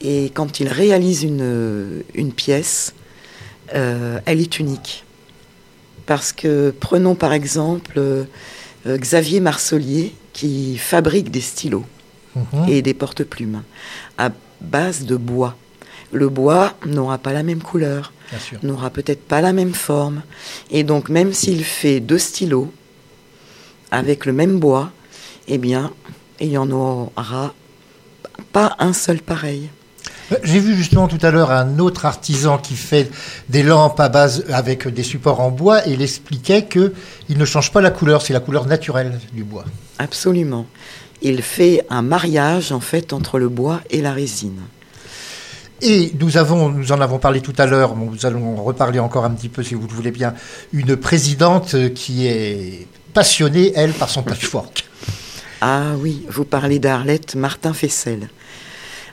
[0.00, 2.94] Et quand ils réalisent une, pièce,
[3.74, 5.02] euh, elle est unique.
[6.06, 8.00] Parce que prenons par exemple
[8.86, 11.84] Xavier Marcelier qui fabrique des stylos.
[12.36, 12.68] Mhm.
[12.68, 13.62] et des porte-plumes
[14.18, 15.56] à base de bois.
[16.12, 18.12] Le bois n'aura pas la même couleur,
[18.62, 20.22] n'aura peut-être pas la même forme.
[20.70, 22.72] Et donc, même s'il fait deux stylos
[23.90, 24.90] avec le même bois,
[25.48, 25.92] eh bien,
[26.40, 27.54] il n'y en aura
[28.52, 29.68] pas un seul pareil.
[30.32, 33.10] Euh, j'ai vu justement tout à l'heure un autre artisan qui fait
[33.48, 36.92] des lampes à base avec des supports en bois et il expliquait que
[37.28, 39.64] il ne change pas la couleur, c'est la couleur naturelle du bois.
[39.98, 40.66] Absolument
[41.22, 44.60] il fait un mariage en fait entre le bois et la résine.
[45.82, 49.30] Et nous, avons, nous en avons parlé tout à l'heure, nous allons reparler encore un
[49.30, 50.34] petit peu si vous le voulez bien,
[50.72, 54.84] une présidente qui est passionnée, elle, par son patchwork.
[55.62, 58.28] Ah oui, vous parlez d'Arlette Martin Fessel.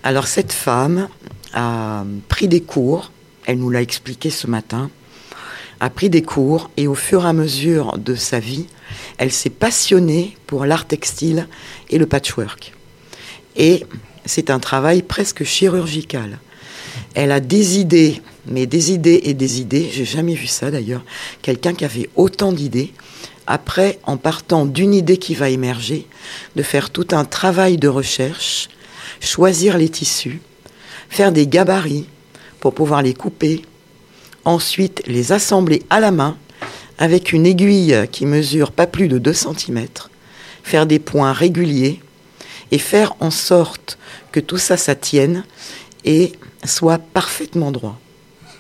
[0.04, 1.08] Alors cette femme
[1.54, 3.12] a pris des cours,
[3.46, 4.90] elle nous l'a expliqué ce matin,
[5.80, 8.66] a pris des cours et au fur et à mesure de sa vie,
[9.18, 11.48] elle s'est passionnée pour l'art textile
[11.90, 12.74] et le patchwork.
[13.56, 13.86] Et
[14.26, 16.40] c'est un travail presque chirurgical.
[17.16, 21.04] Elle a des idées, mais des idées et des idées, j'ai jamais vu ça d'ailleurs,
[21.42, 22.94] quelqu'un qui avait autant d'idées,
[23.48, 26.06] après, en partant d'une idée qui va émerger,
[26.58, 28.68] de faire tout un travail de recherche,
[29.22, 30.42] choisir les tissus,
[31.10, 32.08] faire des gabarits
[32.60, 33.62] pour pouvoir les couper,
[34.48, 36.38] ensuite les assembler à la main
[36.98, 39.86] avec une aiguille qui mesure pas plus de 2 cm,
[40.64, 42.00] faire des points réguliers
[42.72, 43.98] et faire en sorte
[44.32, 45.44] que tout ça, ça tienne
[46.06, 46.32] et
[46.64, 48.00] soit parfaitement droit.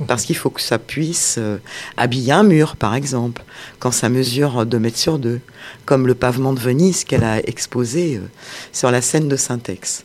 [0.06, 1.58] Parce qu'il faut que ça puisse euh,
[1.95, 3.43] habiller un mur, par exemple,
[3.80, 5.39] quand ça mesure 2 mètres sur 2,
[5.86, 8.28] comme le pavement de Venise qu'elle a exposé euh,
[8.71, 10.04] sur la scène de Saint-Ex.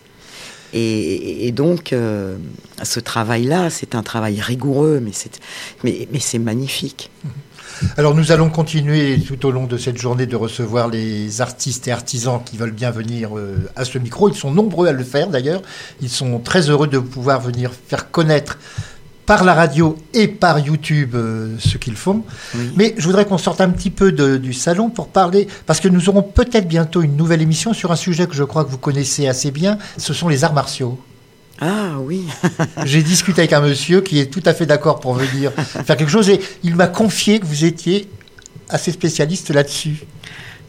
[0.74, 2.36] Et, donc, euh,
[2.82, 5.40] ce travail-là, c'est un travail rigoureux, mais c'est
[5.84, 7.10] mais, mais magnifique.
[7.96, 11.92] Alors nous allons continuer tout au long de cette journée de recevoir les artistes et
[11.92, 14.28] artisans qui veulent bien venir euh, à ce micro.
[14.28, 15.62] Ils sont nombreux à le faire d'ailleurs.
[16.00, 18.58] Ils sont très heureux de pouvoir venir faire connaître
[19.26, 22.22] par la radio et par YouTube euh, ce qu'ils font.
[22.76, 26.08] Mais je voudrais qu'on sorte un petit peu du salon pour parler, parce que nous
[26.08, 29.28] aurons peut-être bientôt une nouvelle émission sur un sujet que je crois que vous connaissez
[29.28, 30.98] assez bien, ce sont les arts martiaux.
[31.60, 32.24] Ah oui.
[32.84, 35.52] J'ai discuté avec un monsieur qui est tout à fait d'accord pour venir
[35.86, 38.08] faire quelque chose et il m'a confié que vous étiez
[38.68, 40.04] assez spécialiste là-dessus.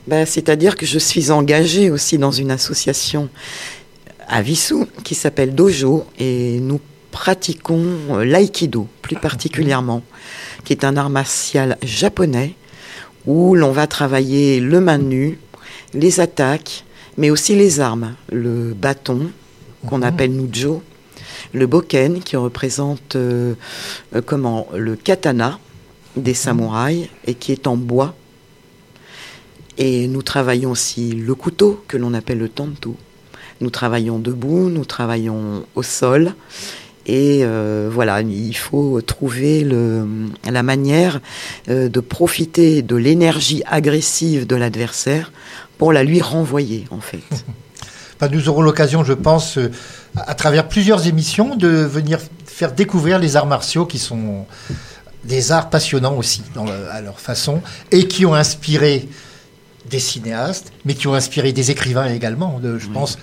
[0.07, 3.29] Ben, C'est-à-dire que je suis engagée aussi dans une association
[4.27, 6.79] à Vissou qui s'appelle Dojo et nous
[7.13, 10.01] pratiquons euh, l'aïkido plus particulièrement,
[10.65, 12.55] qui est un art martial japonais
[13.25, 15.37] où l'on va travailler le main nu,
[15.93, 16.83] les attaques,
[17.17, 19.29] mais aussi les armes, le bâton,
[19.87, 20.03] qu'on mhm.
[20.03, 20.81] appelle Nujo,
[21.53, 23.53] le boken qui représente euh,
[24.15, 25.59] euh, comment le katana
[26.17, 26.35] des mhm.
[26.35, 28.15] samouraïs et qui est en bois.
[29.77, 32.95] Et nous travaillons aussi le couteau que l'on appelle le tanto.
[33.61, 36.33] Nous travaillons debout, nous travaillons au sol.
[37.05, 40.07] Et euh, voilà, il faut trouver le,
[40.49, 41.19] la manière
[41.67, 45.31] de profiter de l'énergie agressive de l'adversaire
[45.77, 47.19] pour la lui renvoyer, en fait.
[48.29, 49.71] nous aurons l'occasion, je pense, euh,
[50.15, 54.45] à travers plusieurs émissions, de venir faire découvrir les arts martiaux qui sont
[55.23, 56.43] des arts passionnants aussi
[56.91, 57.61] à leur façon
[57.91, 59.07] et qui ont inspiré
[59.89, 62.59] des cinéastes, mais qui ont inspiré des écrivains également.
[62.61, 63.17] je pense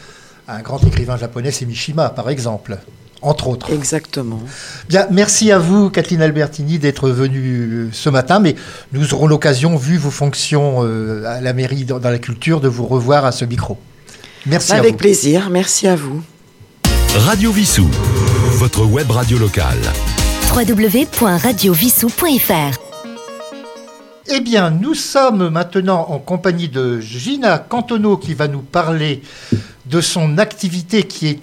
[0.49, 2.79] à un grand écrivain japonais, c'est Mishima, par exemple
[3.23, 3.73] entre autres.
[3.73, 4.41] Exactement.
[4.89, 8.55] Bien, merci à vous, Kathleen Albertini, d'être venue euh, ce matin, mais
[8.93, 12.87] nous aurons l'occasion, vu vos fonctions euh, à la mairie dans la culture, de vous
[12.87, 13.79] revoir à ce micro.
[14.47, 16.23] Merci Avec plaisir, merci à vous.
[17.15, 17.89] Radio Vissou,
[18.53, 19.79] votre web radio locale.
[20.55, 22.90] www.radiovissou.fr
[24.33, 29.23] Eh bien, nous sommes maintenant en compagnie de Gina Cantono qui va nous parler
[29.87, 31.41] de son activité qui est,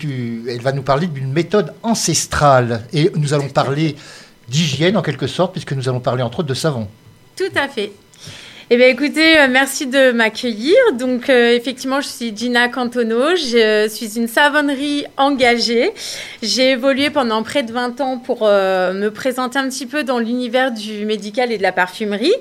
[0.47, 3.97] elle va nous parler d'une méthode ancestrale et nous allons parler
[4.47, 6.87] d'hygiène en quelque sorte puisque nous allons parler entre autres de savon.
[7.35, 7.91] Tout à fait.
[8.69, 10.75] Eh bien, écoutez, euh, merci de m'accueillir.
[10.95, 13.33] Donc, euh, effectivement, je suis Gina Cantono.
[13.37, 15.93] Je suis une savonnerie engagée.
[16.43, 20.19] J'ai évolué pendant près de 20 ans pour euh, me présenter un petit peu dans
[20.19, 22.33] l'univers du médical et de la parfumerie.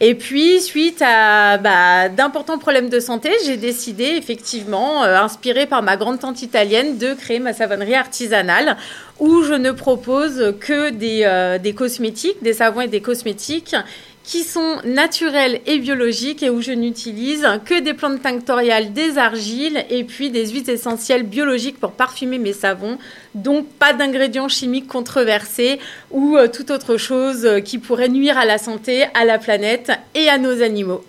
[0.00, 5.98] Et puis, suite à bah, d'importants problèmes de santé, j'ai décidé, effectivement, inspirée par ma
[5.98, 8.78] grande tante italienne, de créer ma savonnerie artisanale
[9.20, 13.76] où je ne propose que des, des cosmétiques, des savons et des cosmétiques
[14.24, 19.84] qui sont naturels et biologiques et où je n'utilise que des plantes tinctoriales, des argiles
[19.90, 22.98] et puis des huiles essentielles biologiques pour parfumer mes savons.
[23.34, 25.78] Donc pas d'ingrédients chimiques controversés
[26.10, 29.92] ou euh, toute autre chose euh, qui pourrait nuire à la santé, à la planète
[30.14, 31.04] et à nos animaux.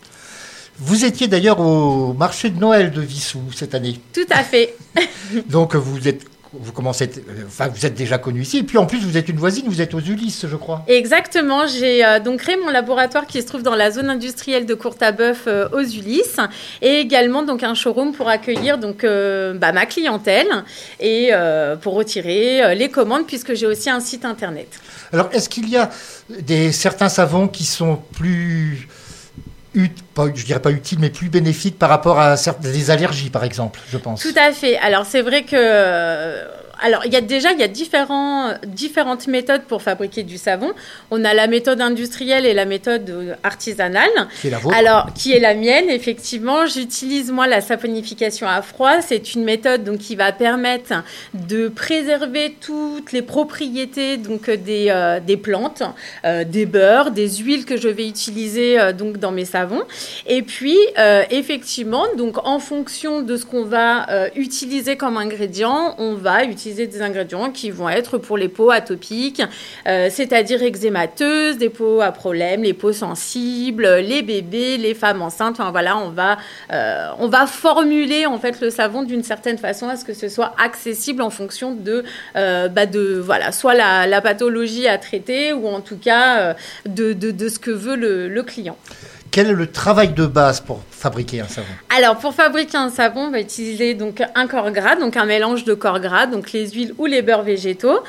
[0.77, 3.97] Vous étiez d'ailleurs au marché de Noël de Vissou cette année.
[4.13, 4.75] Tout à fait.
[5.49, 6.25] Donc vous êtes
[6.59, 7.09] vous commencez,
[7.47, 8.59] enfin, vous êtes déjà connu ici.
[8.59, 10.83] Et puis en plus, vous êtes une voisine, vous êtes aux Ulysses, je crois.
[10.87, 11.67] Exactement.
[11.67, 15.43] J'ai euh, donc créé mon laboratoire qui se trouve dans la zone industrielle de Courtabœuf
[15.47, 16.39] euh, aux Ulysses,
[16.81, 20.47] et également donc un showroom pour accueillir donc euh, bah, ma clientèle
[20.99, 21.31] et
[21.81, 24.67] pour retirer les commandes, puisque j'ai aussi un site internet.
[25.11, 25.89] Alors, est-ce qu'il y a
[26.29, 28.87] des certains savons qui sont plus
[30.13, 33.79] pas, je dirais pas utile, mais plus bénéfique par rapport à des allergies, par exemple,
[33.91, 34.21] je pense.
[34.21, 34.77] Tout à fait.
[34.77, 35.55] Alors c'est vrai que
[36.81, 40.73] alors, il y a déjà il y a différents, différentes méthodes pour fabriquer du savon.
[41.11, 44.09] On a la méthode industrielle et la méthode artisanale.
[44.41, 46.65] Qui est la vôtre Alors, qui est la mienne, effectivement.
[46.65, 49.01] J'utilise, moi, la saponification à froid.
[49.01, 55.19] C'est une méthode donc, qui va permettre de préserver toutes les propriétés donc, des, euh,
[55.19, 55.83] des plantes,
[56.25, 59.83] euh, des beurres, des huiles que je vais utiliser euh, donc, dans mes savons.
[60.27, 60.77] Et puis,
[61.29, 67.01] effectivement, donc, en fonction de ce qu'on va utiliser comme ingrédient, on va utiliser des
[67.01, 69.41] ingrédients qui vont être pour les peaux atopiques,
[69.87, 75.59] euh, c'est-à-dire eczémateuses, des peaux à problème, les peaux sensibles, les bébés, les femmes enceintes.
[75.59, 76.37] Enfin voilà, on va,
[76.71, 80.29] euh, on va formuler en fait le savon d'une certaine façon à ce que ce
[80.29, 82.03] soit accessible en fonction de,
[82.35, 87.13] euh, bah de voilà, soit la, pathologie à traiter ou en tout cas de,
[87.47, 88.77] ce que veut le client.
[89.35, 93.23] Quel est le travail de base pour fabriquer un savon Alors, pour fabriquer un savon,
[93.23, 96.69] on va utiliser donc un corps gras, donc un mélange de corps gras, donc les
[96.69, 97.99] huiles ou les beurres végétaux.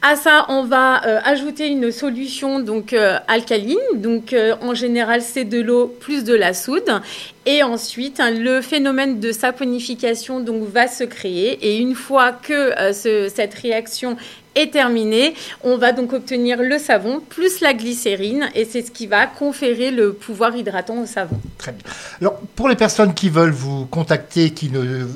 [0.00, 3.76] À ça, on va euh, ajouter une solution donc euh, alcaline.
[3.96, 7.02] Donc, euh, en général, c'est de l'eau plus de la soude.
[7.44, 11.58] Et ensuite, hein, le phénomène de saponification donc va se créer.
[11.60, 14.16] Et une fois que cette réaction
[14.54, 15.34] est terminé.
[15.62, 19.90] On va donc obtenir le savon plus la glycérine et c'est ce qui va conférer
[19.90, 21.38] le pouvoir hydratant au savon.
[21.58, 21.82] Très bien.
[22.20, 25.06] Alors, pour les personnes qui veulent vous contacter, qui ne,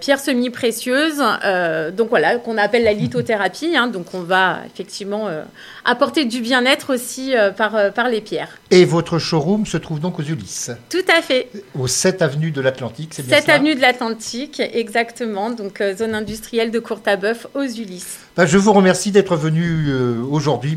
[0.00, 1.22] pierres semi précieuses,
[1.96, 3.76] donc voilà qu'on appelle la lithothérapie.
[3.76, 5.28] Hein, donc on va effectivement
[5.84, 8.58] apporter du bien-être aussi par par les pierres.
[8.70, 10.70] Et votre showroom se trouve donc aux Ulysses.
[10.90, 11.48] Tout à fait.
[11.78, 16.70] Au 7 avenue de l'Atlantique, c'est bien avenue de l'Atlantique, exactement, donc euh, zone industrielle
[16.70, 18.18] de Courtabœuf aux Ulysses.
[18.36, 20.76] Ben, je vous remercie d'être venu euh, aujourd'hui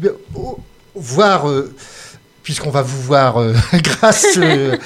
[0.93, 1.73] voir, euh,
[2.43, 3.41] puisqu'on va vous voir
[3.73, 4.37] grâce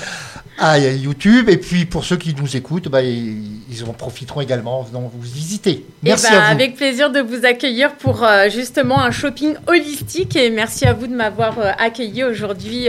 [0.57, 4.83] à YouTube, et puis pour ceux qui nous écoutent, ben, ils en profiteront également en
[4.83, 5.85] venant vous visiter.
[5.85, 6.51] Eh merci ben, à vous.
[6.51, 11.15] Avec plaisir de vous accueillir pour justement un shopping holistique, et merci à vous de
[11.15, 12.87] m'avoir accueilli aujourd'hui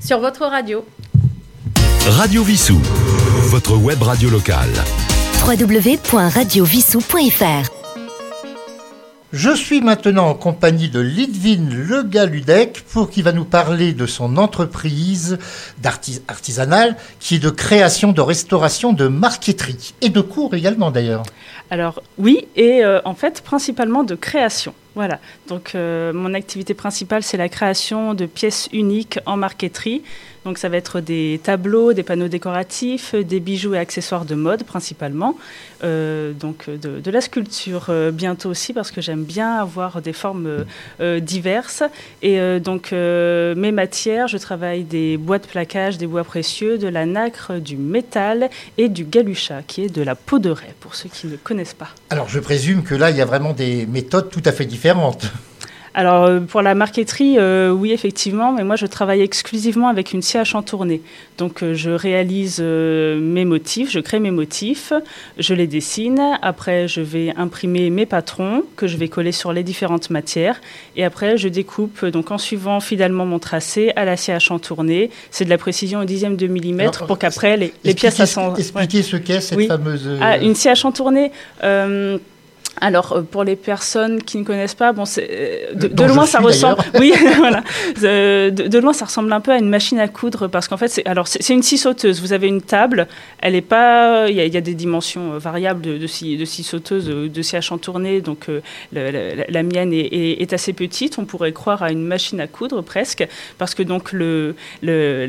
[0.00, 0.84] sur votre radio.
[2.16, 2.80] Radio Vissou
[3.50, 4.72] votre web radio locale.
[5.46, 7.78] www.radiovissou.fr
[9.30, 14.38] je suis maintenant en compagnie de Lidvin Legaludec pour qui va nous parler de son
[14.38, 15.36] entreprise
[16.28, 21.24] artisanale qui est de création, de restauration, de marqueterie et de cours également d'ailleurs.
[21.70, 24.72] Alors oui, et euh, en fait principalement de création.
[24.94, 30.02] Voilà, donc euh, mon activité principale c'est la création de pièces uniques en marqueterie
[30.48, 34.64] Donc ça va être des tableaux, des panneaux décoratifs, des bijoux et accessoires de mode
[34.64, 35.36] principalement.
[35.84, 40.64] Euh, donc de, la sculpture euh, bientôt aussi parce que j'aime bien avoir des formes
[41.02, 41.82] euh, diverses.
[42.22, 47.04] Et donc mes matières, je travaille des bois de plaquage, des bois précieux, de la
[47.04, 51.10] nacre, du métal et du galucha qui est de la peau de raie pour ceux
[51.10, 51.90] qui ne connaissent pas.
[52.08, 55.30] Alors je présume que là il y a vraiment des méthodes tout à fait différentes.
[55.98, 60.22] Alors euh, pour la marqueterie, euh, oui effectivement, mais moi je travaille exclusivement avec une
[60.22, 61.02] scie à chantourner.
[61.38, 64.92] Donc euh, je réalise mes motifs, je crée mes motifs,
[65.40, 69.64] je les dessine, après je vais imprimer mes patrons que je vais coller sur les
[69.64, 70.60] différentes matières
[70.94, 75.10] et après je découpe donc en suivant fidèlement mon tracé à la scie à chantourner.
[75.32, 78.20] C'est de la précision au dixième de millimètre pour qu'après les, les pièces...
[78.56, 80.08] Expliquez ce qu'est cette fameuse...
[80.20, 81.32] Ah, une scie à chantourner
[82.80, 86.40] alors euh, pour les personnes qui ne connaissent pas, bon, c'est euh, de, loin ça
[86.40, 86.82] ressemble.
[86.98, 87.62] Oui, voilà.
[88.00, 91.06] De, loin ça ressemble un peu à une machine à coudre parce qu'en fait, c'est
[91.06, 92.20] alors c'est une scie sauteuse.
[92.20, 93.06] Vous avez une table,
[93.40, 96.62] elle est pas, il y, a des dimensions euh, variables de, de scie, de scie
[96.62, 98.20] sauteuse, de scie à chantourner.
[98.20, 98.46] Donc
[98.92, 101.18] la, mienne est, assez petite.
[101.18, 103.26] On pourrait croire à une machine à coudre presque
[103.58, 105.26] parce que donc le le,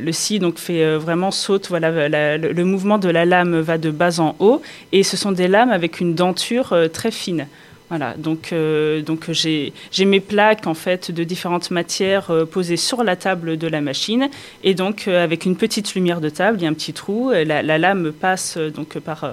[0.00, 1.68] le, scie donc fait vraiment saute.
[1.68, 4.62] Voilà, le mouvement de la lame va de bas en haut
[4.92, 7.46] et ce sont des lames avec une denture très fine.
[7.92, 13.04] Voilà, donc, euh, donc j'ai, mes plaques en fait de différentes matières euh, posées sur
[13.04, 14.30] la table de la machine
[14.64, 17.30] et donc euh, avec une petite lumière de table, il y a un petit trou,
[17.32, 19.30] la, lame passe donc par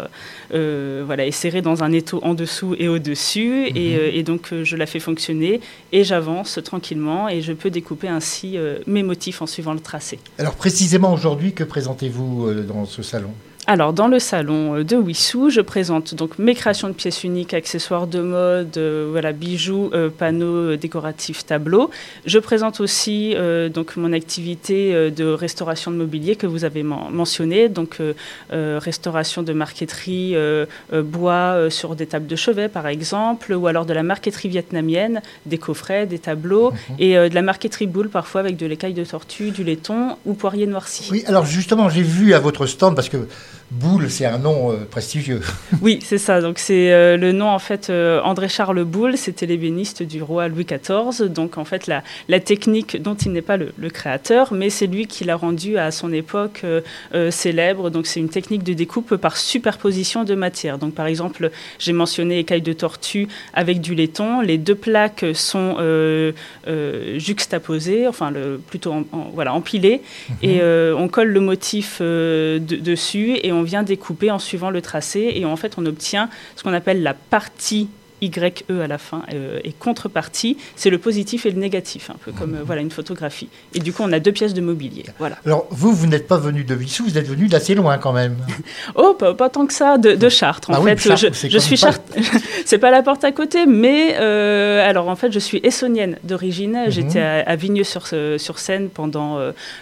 [0.51, 4.15] voilà est serrée dans un étau en dessous et au dessus et, mhm.
[4.15, 5.61] et, donc je la fais fonctionner
[5.93, 10.19] et j'avance tranquillement et je peux découper ainsi mes motifs en suivant le tracé.
[10.37, 13.31] Alors précisément aujourd'hui, que présentez-vous dans ce salon?
[13.71, 17.53] Alors, dans le salon euh, de Wissou, je présente donc mes créations de pièces uniques,
[17.53, 21.91] accessoires de mode, euh, voilà, bijoux, euh, panneaux décoratifs, tableaux.
[22.25, 23.35] Je présente aussi
[23.71, 27.97] donc mon activité de restauration de mobilier que vous avez mentionné, donc
[28.49, 30.35] restauration de marqueterie
[30.91, 35.57] bois sur des tables de chevet, par exemple, ou alors de la marqueterie vietnamienne, des
[35.57, 36.95] coffrets, des tableaux, mhm.
[36.99, 40.65] et de la marqueterie boule parfois avec de l'écaille de tortue, du laiton ou poirier
[40.65, 41.09] noirci.
[41.11, 43.27] Oui, alors justement, j'ai vu à votre stand parce que
[43.71, 45.41] Boulle, c'est un nom euh, prestigieux.
[45.81, 46.41] Oui, c'est ça.
[46.41, 50.47] Donc c'est euh, le nom en fait euh, André Charles Boulle, c'était l'ébéniste du roi
[50.47, 51.29] Louis XIV.
[51.29, 55.07] Donc en fait la, la technique dont il n'est pas le, créateur, mais c'est lui
[55.07, 56.63] qui l'a rendu à son époque
[57.29, 57.89] célèbre.
[57.89, 60.77] Donc c'est une technique de découpe par superposition de matières.
[60.77, 64.41] Donc par exemple, j'ai mentionné écailles de tortue avec du laiton.
[64.41, 65.77] Les deux plaques sont
[67.17, 68.93] juxtaposées, enfin le, plutôt
[69.33, 70.35] voilà empilées, mhm.
[70.49, 75.33] et on colle le motif dessus et on on vient découper en suivant le tracé
[75.35, 77.89] et en fait on obtient ce qu'on appelle la partie
[78.21, 82.31] YE à la fin euh, et contrepartie, c'est le positif et le négatif, un peu
[82.31, 83.49] comme euh, voilà une photographie.
[83.73, 85.05] Et du coup, on a deux pièces de mobilier.
[85.17, 85.37] Voilà.
[85.45, 88.37] Alors vous, vous n'êtes pas venu de Vissou, vous êtes venu d'assez loin quand même.
[88.95, 90.69] oh, pas, tant que ça, de, Chartres.
[90.69, 92.01] En ah fait, je, suis Chartres.
[92.65, 96.83] c'est pas la porte à côté, mais euh, alors en fait, je suis essonienne d'origine.
[96.85, 96.91] Mhm.
[96.91, 99.39] J'étais à, Vigneux sur sur Seine pendant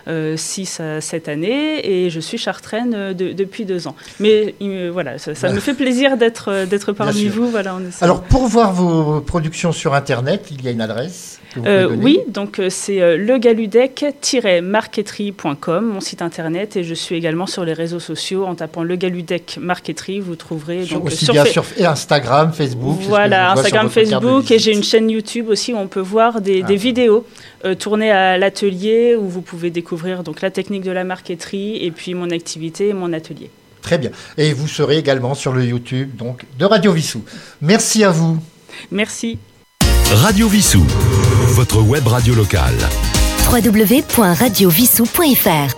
[0.08, 3.96] 6 à 7 années et je suis chartraine depuis deux ans.
[4.20, 4.56] Mais
[4.92, 7.50] voilà, ça, me fait plaisir d'être d'être parmi vous.
[7.50, 11.96] Voilà, on Alors pour voir vos productions sur Internet, il y a une adresse euh,
[11.96, 17.74] Oui, donc euh, c'est euh, legaludec-marqueterie.com, mon site Internet, et je suis également sur les
[17.74, 20.86] réseaux sociaux en tapant Le Galudec Marqueterie, vous trouverez...
[20.86, 23.00] donc, aussi sur bien sur Instagram, Facebook.
[23.02, 26.74] Voilà, Instagram, Facebook, et j'ai une chaîne YouTube aussi où on peut voir des, ah.
[26.74, 27.26] vidéos
[27.80, 32.14] tournées à l'atelier, où vous pouvez découvrir donc, la technique de la marqueterie, et puis
[32.14, 33.50] mon activité et mon atelier.
[33.88, 34.12] Très bien.
[34.38, 37.24] Et vous serez également sur le YouTube donc, de Radio Vissou.
[37.62, 38.38] Merci à vous.
[38.92, 39.40] Merci.
[40.12, 40.86] Radio Vissou,
[41.52, 42.76] votre web radio locale.
[43.50, 45.78] www.radiovissou.fr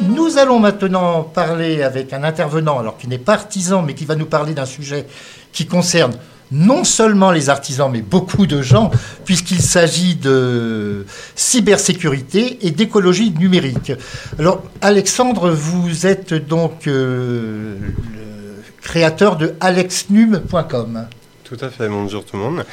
[0.00, 4.14] nous allons maintenant parler avec un intervenant, alors qui n'est pas artisan, mais qui va
[4.14, 5.04] nous parler d'un sujet
[5.52, 6.14] qui concerne
[6.52, 8.90] non seulement les artisans, mais beaucoup de gens,
[9.24, 11.04] puisqu'il s'agit de
[11.34, 13.92] cybersécurité et d'écologie numérique.
[14.38, 21.06] Alors, Alexandre, vous êtes donc euh, le créateur de alexnum.com.
[21.44, 22.64] Tout à fait, bonjour tout le monde.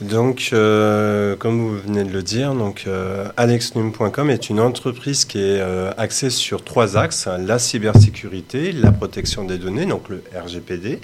[0.00, 5.38] Donc, euh, comme vous venez de le dire, donc euh, alexnum.com est une entreprise qui
[5.38, 5.60] est
[5.98, 11.00] axée sur trois axes la cybersécurité, la protection des données, donc le RGPD,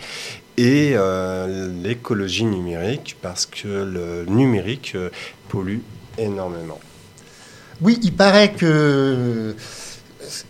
[0.57, 5.11] et euh, l'écologie numérique parce que le numérique euh,
[5.49, 5.81] pollue
[6.19, 6.81] énormément.
[7.83, 9.55] Oui, il paraît que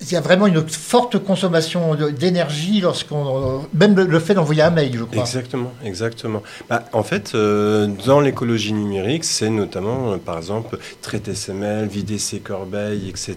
[0.01, 3.63] il y a vraiment une forte consommation d'énergie lorsqu'on.
[3.75, 5.21] Même le- fait d'envoyer un mail, je crois.
[5.23, 6.43] Exactement, exactement.
[6.69, 11.87] Bah, en fait, euh, dans l'écologie numérique, c'est notamment, euh, par exemple, traiter ses mails,
[11.89, 13.37] vider ses corbeilles, etc.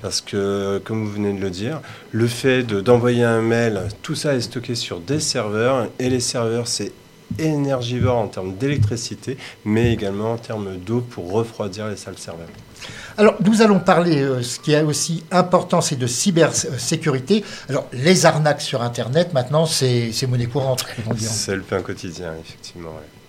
[0.00, 1.80] Parce que, comme vous venez de le dire,
[2.12, 6.20] le fait de- d'envoyer un mail, tout ça est stocké sur des serveurs, et les
[6.20, 6.92] serveurs, c'est
[7.38, 12.48] énergivore en termes d'électricité, mais également en termes d'eau pour refroidir les salles serveurs.
[13.16, 17.44] Alors, nous allons parler, euh, ce qui est aussi important, c'est de cybersécurité.
[17.68, 20.84] Alors, les arnaques sur Internet, maintenant, c'est monnaie courante.
[21.20, 22.90] C'est le pain quotidien, effectivement.
[22.90, 23.23] ouais.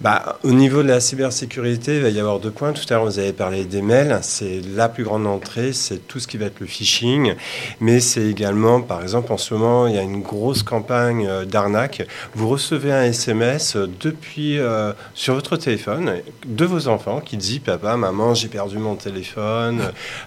[0.00, 2.72] Bah, au niveau de la cybersécurité, il va y avoir deux points.
[2.72, 4.18] Tout à l'heure, vous avez parlé des mails.
[4.22, 7.34] C'est la plus grande entrée, c'est tout ce qui va être le phishing.
[7.80, 11.44] Mais c'est également, par exemple, en ce moment, il y a une grosse campagne euh,
[11.44, 12.06] d'arnaque.
[12.34, 16.12] Vous recevez un SMS depuis euh, sur votre téléphone
[16.46, 19.82] de vos enfants qui dit Papa, maman, j'ai perdu mon téléphone.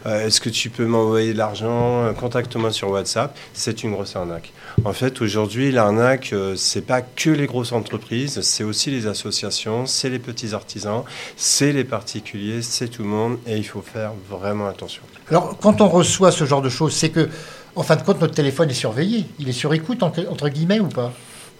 [0.05, 2.05] Euh, Est-ce que tu peux m'envoyer de l'argent?
[2.05, 3.37] Euh, Contacte-moi sur WhatsApp.
[3.53, 4.51] C'est une grosse arnaque.
[4.85, 9.60] En fait, aujourd'hui, l'arnaque, euh, c'est pas que les grosses entreprises, c'est aussi les associations,
[9.85, 11.03] c'est les petits artisans,
[11.35, 15.01] c'est les particuliers, c'est tout le monde, et il faut faire vraiment attention.
[15.29, 17.29] Alors, quand on reçoit ce genre de choses, c'est que,
[17.75, 19.25] en fin de compte, notre téléphone est surveillé.
[19.39, 21.11] Il est sur écoute, entre, guillemets, ou pas?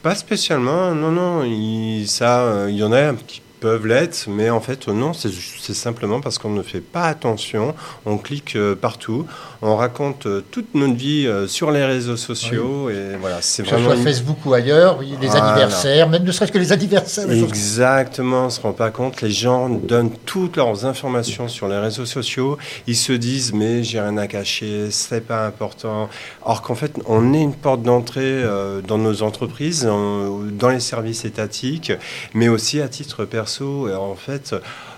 [0.02, 1.44] Pas spécialement, non, non.
[1.44, 5.74] Il, ça, euh, il y en a qui peuvent l'être, mais en fait, non, c'est
[5.76, 7.76] simplement parce qu'on ne fait pas attention.
[8.08, 9.28] On clique euh, partout,
[9.62, 13.92] on raconte euh, toute notre vie euh, sur les réseaux sociaux, et voilà, c'est vraiment.
[14.04, 15.46] Facebook ou ailleurs, oui, les Voilà.
[15.52, 17.32] anniversaires, même ne serait-ce que les anniversaires.
[17.32, 19.22] Exactement, on ne se rend pas compte.
[19.22, 22.58] Les gens donnent toutes leurs informations sur les réseaux sociaux.
[22.88, 26.10] Ils se disent, mais j'ai rien à cacher, c'est pas important.
[26.44, 28.44] Or qu'en fait, on est une porte d'entrée
[28.88, 31.92] dans nos entreprises, en- dans les services étatiques,
[32.34, 33.24] mais aussi à titre
[33.60, 34.56] Et en fait,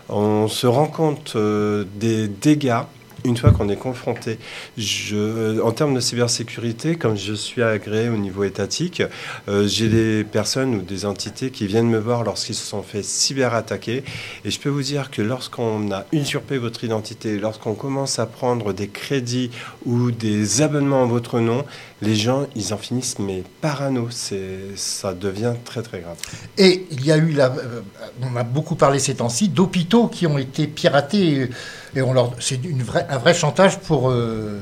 [0.09, 2.83] on se rend compte euh, des dégâts
[3.23, 4.37] une fois qu'on est confronté.
[4.77, 9.03] Je, en termes de cybersécurité, comme je suis agréé au niveau étatique,
[9.47, 13.03] euh, j'ai des personnes ou des entités qui viennent me voir lorsqu'ils se sont fait
[13.03, 14.03] cyberattaquer.
[14.45, 18.73] Et je peux vous dire que lorsqu'on a usurpé votre identité, lorsqu'on commence à prendre
[18.73, 19.51] des crédits
[19.85, 21.65] ou des abonnements en votre nom,
[22.01, 24.09] les gens, ils en finissent mais parano.
[24.11, 26.17] Ça devient très très grave.
[26.57, 27.81] Et il y a eu, euh,
[28.21, 31.49] on a beaucoup parlé ces temps-ci, d'hôpitaux qui ont été piratés.
[31.95, 34.59] Et, on leur, c'est une vraie, un vrai chantage pour euh,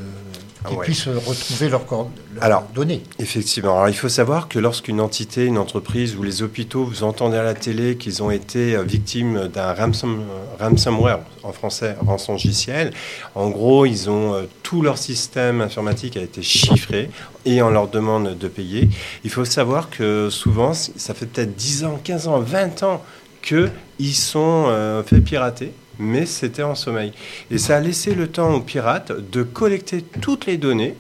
[0.68, 0.86] qu'ils Ah ouais.
[0.86, 2.08] puissent retrouver leurs leurs
[2.44, 3.02] Alors, données.
[3.20, 3.76] Effectivement.
[3.78, 7.44] Alors, il faut savoir que lorsqu'une entité, une entreprise ou les hôpitaux, vous entendez à
[7.44, 10.24] la télé qu'ils ont été euh, victimes d'un ransom,
[10.60, 12.94] ransomware, en français, rançongiciel,
[13.34, 17.10] en gros, ils ont euh, tout leur système informatique a été chiffré
[17.46, 18.90] et on leur demande de payer.
[19.24, 23.02] Il faut savoir que souvent, ça fait peut-être 10 ans, 15 ans, 20 ans
[23.42, 27.14] qu'ils sont euh, fait pirater mais c'était en sommeil.
[27.50, 30.96] Et ça a laissé le temps aux pirates de collecter toutes les données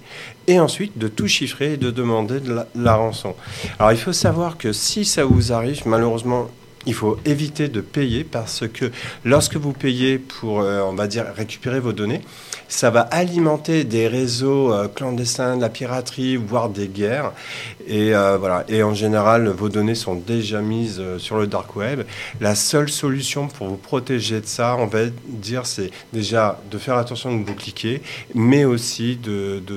[0.47, 3.35] et ensuite de tout chiffrer et de demander de la, la rançon.
[3.79, 6.49] Alors il faut savoir que si ça vous arrive, malheureusement,
[6.85, 8.91] il faut éviter de payer parce que
[9.23, 12.21] lorsque vous payez pour, euh, on va dire, récupérer vos données,
[12.67, 17.33] ça va alimenter des réseaux euh, clandestins, de la piraterie, voire des guerres.
[17.87, 18.65] Et euh, voilà.
[18.67, 22.01] Et en général, vos données sont déjà mises sur le dark web.
[22.39, 26.97] La seule solution pour vous protéger de ça, on va dire, c'est déjà de faire
[26.97, 28.01] attention de vous cliquer,
[28.33, 29.19] mais aussi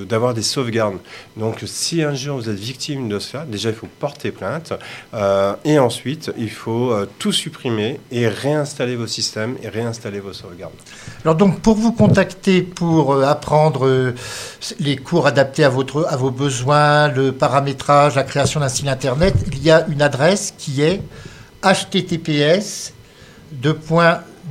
[0.09, 0.97] d'avoir des sauvegardes.
[1.37, 4.73] Donc, si un jour vous êtes victime de cela, déjà il faut porter plainte,
[5.65, 10.73] et ensuite il faut euh, tout supprimer et réinstaller vos systèmes et réinstaller vos sauvegardes.
[11.23, 14.15] Alors donc, pour vous contacter pour euh, apprendre euh,
[14.79, 19.35] les cours adaptés à, votre, à vos besoins, le paramétrage, la création d'un site internet,
[19.51, 21.01] il y a une adresse qui est
[21.61, 22.93] https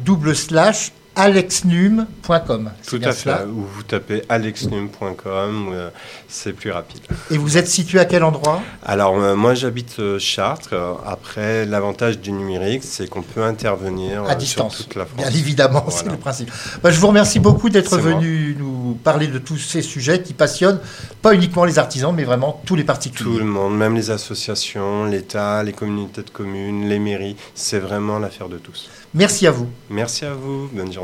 [0.05, 2.71] double slash alexnum.com.
[2.87, 3.45] Tout à fait.
[3.45, 5.91] Ou vous tapez alexnum.com, euh,
[6.29, 7.01] c'est plus rapide.
[7.31, 8.61] Et vous êtes situé à quel endroit?
[8.85, 10.75] Alors, euh, moi, j'habite euh, Chartres.
[11.07, 14.77] Après, l'avantage du numérique, c'est qu'on peut intervenir à distance.
[14.77, 15.19] sur toute la France.
[15.19, 16.51] Bien évidemment, c'est le principe.
[16.83, 18.15] Bah, je vous remercie beaucoup d'être moi.
[18.15, 20.81] venu nous parler de tous ces sujets qui passionnent
[21.23, 23.31] pas uniquement les artisans, mais vraiment tous les particuliers.
[23.31, 28.19] Tout le monde, même les associations, l'État, les communautés de communes, les mairies, c'est vraiment
[28.19, 28.91] l'affaire de tous.
[29.15, 29.69] Merci à vous.
[29.91, 31.04] Merci à vous, bonne journée.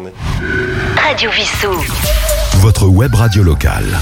[0.96, 1.72] Radio Vissou.
[2.58, 3.98] Votre web radio locale.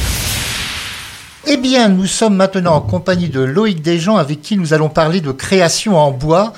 [1.46, 5.20] Eh bien, nous sommes maintenant en compagnie de Loïc Desjans avec qui nous allons parler
[5.20, 6.52] de création en bois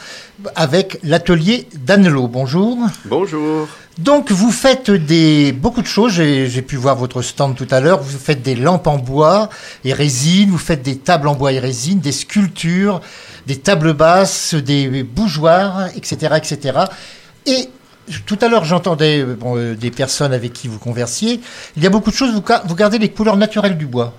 [0.57, 2.29] avec l'atelier d'Annelot.
[2.29, 2.77] Bonjour.
[3.07, 3.69] Bonjour.
[3.99, 6.13] Donc, vous faites des, beaucoup de choses.
[6.13, 8.03] J'ai j'ai pu voir votre stand tout à l'heure.
[8.03, 9.49] Vous faites des lampes en bois
[9.85, 10.51] et résine.
[10.51, 13.01] Vous faites des tables en bois et résine, des sculptures,
[13.47, 16.79] des tables basses, des bougeoirs, etc., etc.
[17.47, 17.69] Et
[18.27, 21.41] tout à l'heure, j'entendais euh, euh, des personnes avec qui vous conversiez.
[21.77, 24.13] Il y a beaucoup de choses, vous, vous gardez les couleurs naturelles du bois.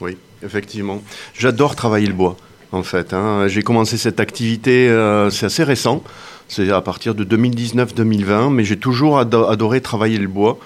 [0.00, 1.02] Oui, effectivement.
[1.36, 2.36] J'adore travailler le bois,
[2.72, 3.12] en fait.
[3.12, 3.46] hein.
[3.48, 6.02] J'ai commencé cette activité, euh, c'est assez récent,
[6.48, 10.58] c'est à partir de 2019-2020, mais j'ai toujours ado- adoré travailler le bois.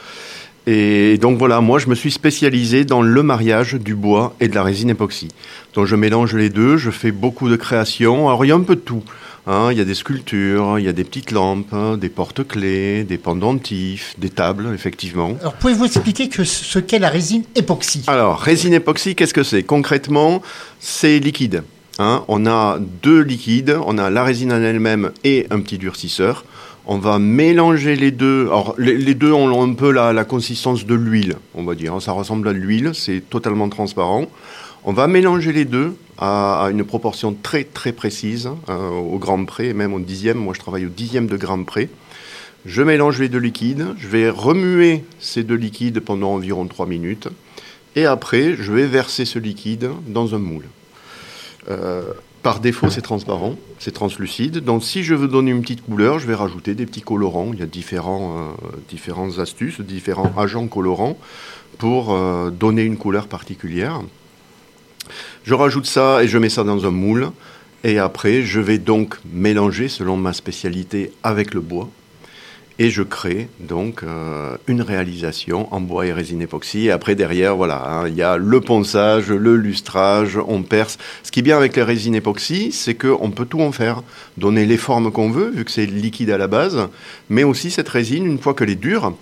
[0.69, 4.55] Et donc voilà, moi je me suis spécialisé dans le mariage du bois et de
[4.55, 5.27] la résine époxy.
[5.75, 8.29] Donc je mélange les deux, je fais beaucoup de créations.
[8.29, 9.03] Alors il y a un peu de tout.
[9.47, 9.69] Hein.
[9.73, 13.19] Il y a des sculptures, il y a des petites lampes, hein, des porte-clés, des
[13.19, 15.37] pendentifs, des tables, effectivement.
[15.41, 18.03] Alors, pouvez-vous expliquer que ce qu'est la résine époxy?
[18.07, 19.63] Alors, résine époxy, qu'est-ce que c'est?
[19.63, 20.43] Concrètement,
[20.81, 21.63] c'est liquide.
[21.99, 22.25] hein.
[22.29, 26.45] on a deux liquides, on a la résine en elle-même et un petit durcisseur.
[26.85, 28.47] On va mélanger les deux.
[28.47, 32.01] Alors, les, les deux ont un peu la, la consistance de l'huile, on va dire.
[32.03, 34.25] Ça ressemble à de l'huile, c'est totalement transparent.
[34.85, 39.73] On va mélanger les deux à, une proportion très très précise, hein, au gramme près,
[39.73, 40.39] même au dixième.
[40.39, 41.89] Moi, je travaille au dixième de gramme près.
[42.65, 47.29] Je mélange les deux liquides, je vais remuer ces deux liquides pendant environ 3 minutes,
[47.97, 50.67] et après, je vais verser ce liquide dans un moule.
[51.69, 52.03] Euh,
[52.43, 54.59] par défaut, c'est transparent, c'est translucide.
[54.59, 57.51] Donc, si je veux donner une petite couleur, je vais rajouter des petits colorants.
[57.53, 61.19] Il y a différents, euh, différentes astuces, différents agents colorants
[61.79, 64.01] pour euh, donner une couleur particulière.
[65.45, 67.31] Je rajoute ça et je mets ça dans un moule.
[67.85, 71.89] Et après, je vais donc mélanger, selon ma spécialité, avec le bois.
[72.79, 76.87] Et je crée donc euh, une réalisation en bois et résine époxy.
[76.87, 80.97] Et après, derrière, voilà, hein, il y a le ponçage, le lustrage, on perce.
[81.23, 84.03] Ce qui est bien avec les résines époxy, c'est qu'on peut tout en faire.
[84.37, 86.89] Donner les formes qu'on veut, vu que c'est liquide à la base.
[87.29, 89.15] Mais aussi, cette résine, une fois qu'elle est dure,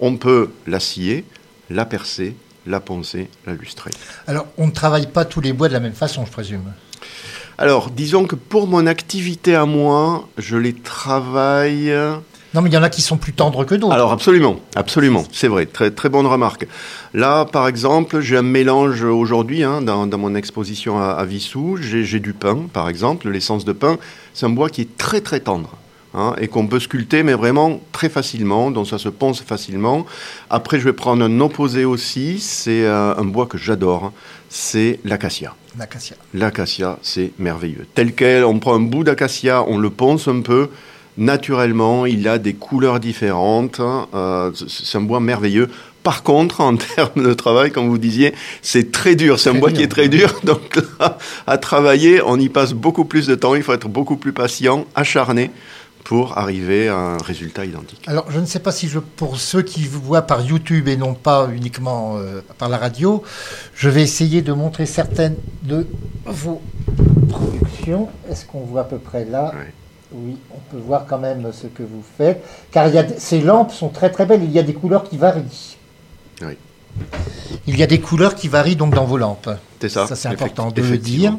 [0.00, 1.24] on peut la scier,
[1.70, 2.34] la percer,
[2.66, 3.90] la poncer, la lustrer.
[4.26, 6.72] Alors, on ne travaille pas tous les bois de la même façon, je présume.
[7.58, 11.92] Alors, disons que pour mon activité à moi, je les travaille.
[12.54, 13.92] Non, mais il y en a qui sont plus tendres que d'autres.
[13.92, 16.66] Alors absolument, absolument, c'est vrai, très très bonne remarque.
[17.12, 21.76] Là, par exemple, j'ai un mélange aujourd'hui hein, dans, dans mon exposition à, à Vissou.
[21.80, 23.98] J'ai du pin, par exemple, l'essence de pin.
[24.32, 25.76] C'est un bois qui est très très tendre.
[26.16, 30.06] Hein, et qu'on peut sculpter, mais vraiment très facilement, donc ça se ponce facilement.
[30.50, 34.12] Après, je vais prendre un opposé aussi, c'est euh, un bois que j'adore, hein.
[34.48, 35.54] c'est l'acacia.
[35.78, 36.16] L'acacia.
[36.34, 37.86] L'acacia, c'est merveilleux.
[37.94, 40.70] Tel quel, on prend un bout d'acacia, on le ponce un peu.
[41.18, 43.80] Naturellement, il a des couleurs différentes.
[43.80, 45.68] hein, euh, c'est un bois merveilleux.
[46.02, 49.40] Par contre, en termes de travail, comme vous disiez, c'est très dur.
[49.40, 50.32] C'est un bois dur, qui est très dur.
[50.44, 53.54] Donc là, à travailler, on y passe beaucoup plus de temps.
[53.54, 55.50] Il faut être beaucoup plus patient, acharné
[56.06, 58.00] pour arriver à un résultat identique.
[58.06, 60.96] Alors, je ne sais pas si je, pour ceux qui vous voient par YouTube et
[60.96, 63.24] non pas uniquement euh, par la radio,
[63.74, 65.34] je vais essayer de montrer certaines
[65.64, 65.84] de
[66.24, 66.62] vos
[67.28, 68.08] productions.
[68.30, 69.52] Est-ce qu'on voit à peu près là?
[70.12, 72.40] Oui, on peut voir quand même ce que vous faites.
[72.70, 74.44] Car il y a, ces lampes sont très très belles.
[74.44, 75.76] Il y a des couleurs qui varient.
[76.42, 76.56] Oui.
[77.66, 79.50] Il y a des couleurs qui varient donc dans vos lampes.
[79.80, 80.06] C'est ça.
[80.06, 81.36] Ça, c'est important de le dire.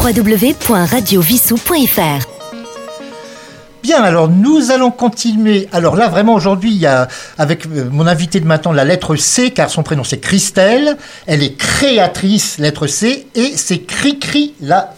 [0.02, 2.26] www.radiovissou.fr
[3.84, 5.68] Bien, alors nous allons continuer.
[5.70, 7.06] Alors là, vraiment, aujourd'hui, il y a,
[7.38, 10.96] avec euh, mon invité de maintenant, la lettre C, car son prénom c'est Christelle.
[11.26, 14.95] Elle est créatrice, lettre C, et c'est Cricri l'a.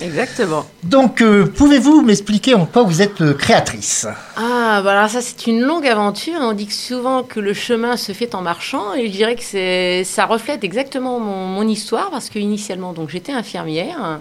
[0.00, 0.66] Exactement.
[0.82, 4.06] Donc, euh, pouvez-vous m'expliquer en quoi vous êtes euh, créatrice?
[4.36, 6.38] Ah, bah alors ça, c'est une longue aventure.
[6.40, 9.42] On dit que souvent que le chemin se fait en marchant, et je dirais que
[9.42, 14.20] c'est, ça reflète exactement mon, mon histoire, parce que initialement, donc j'étais infirmière.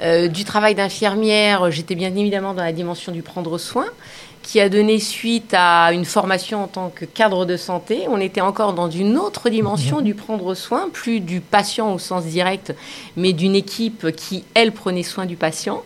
[0.00, 3.86] Euh, du travail d'infirmière, j'étais bien évidemment dans la dimension du prendre soin,
[4.48, 8.06] qui a donné suite à une formation en tant que cadre de santé.
[8.08, 12.24] On était encore dans une autre dimension du prendre soin, plus du patient au sens
[12.24, 12.74] direct,
[13.14, 15.82] mais d'une équipe qui, elle, prenait soin du patient.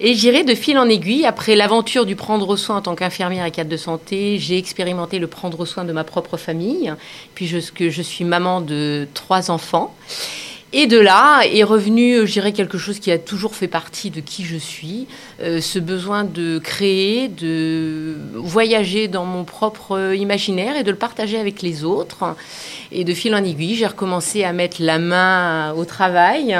[0.00, 3.50] Et j'irai de fil en aiguille, après l'aventure du prendre soin en tant qu'infirmière et
[3.50, 6.90] cadre de santé, j'ai expérimenté le prendre soin de ma propre famille,
[7.34, 9.94] puis je, je suis maman de trois enfants.
[10.72, 14.20] Et de là est revenu, je dirais, quelque chose qui a toujours fait partie de
[14.20, 15.06] qui je suis,
[15.40, 21.38] euh, ce besoin de créer, de voyager dans mon propre imaginaire et de le partager
[21.38, 22.36] avec les autres.
[22.92, 26.56] Et de fil en aiguille, j'ai recommencé à mettre la main au travail,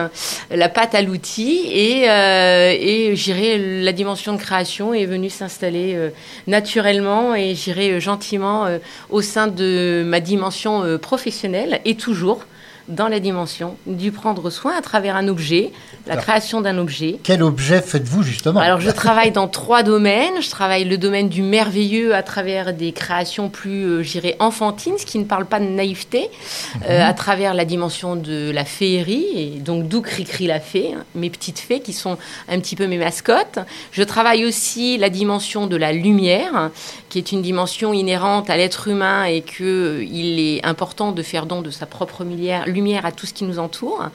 [0.50, 5.94] la patte à l'outil, et, euh, et j'irai la dimension de création est venue s'installer
[5.94, 6.10] euh,
[6.46, 8.78] naturellement et j'irai gentiment euh,
[9.10, 12.40] au sein de ma dimension euh, professionnelle et toujours
[12.88, 15.72] dans la dimension du prendre soin à travers un objet,
[16.06, 17.18] la Alors, création d'un objet.
[17.22, 20.40] Quel objet faites-vous justement Alors, je travaille dans trois domaines.
[20.40, 24.96] Je travaille le domaine du merveilleux à travers des créations plus, euh, je dirais, enfantines,
[24.98, 26.30] ce qui ne parle pas de naïveté,
[26.88, 31.04] euh, à travers la dimension de la féerie, et donc d'où Cricri la fée, hein,
[31.14, 32.16] mes petites fées qui sont
[32.48, 33.58] un petit peu mes mascottes.
[33.92, 36.70] Je travaille aussi la dimension de la lumière,
[37.08, 41.46] qui est une dimension inhérente à l'être humain et qu'il il est important de faire
[41.46, 44.06] don de sa propre lumière, lumière à tout ce qui nous entoure.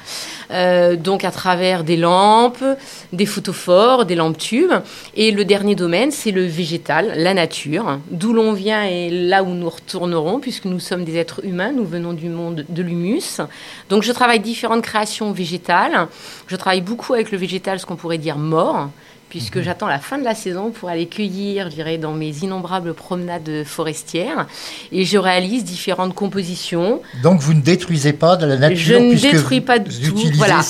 [0.51, 2.63] Euh, donc, à travers des lampes,
[3.11, 4.73] des photophores, des lampes tubes.
[5.15, 9.49] Et le dernier domaine, c'est le végétal, la nature, d'où l'on vient et là où
[9.49, 13.41] nous retournerons, puisque nous sommes des êtres humains, nous venons du monde de l'humus.
[13.89, 16.07] Donc je travaille différentes créations végétales.
[16.47, 18.89] Je travaille beaucoup avec le végétal, ce qu'on pourrait dire mort
[19.34, 22.93] puisque j'attends la fin de la saison pour aller cueillir, je dirais, dans mes innombrables
[22.93, 24.45] promenades forestières.
[24.91, 27.01] Et je réalise différentes compositions.
[27.23, 30.19] Donc vous ne détruisez pas de la nature Je ne détruis pas du tout.
[30.36, 30.61] Voilà.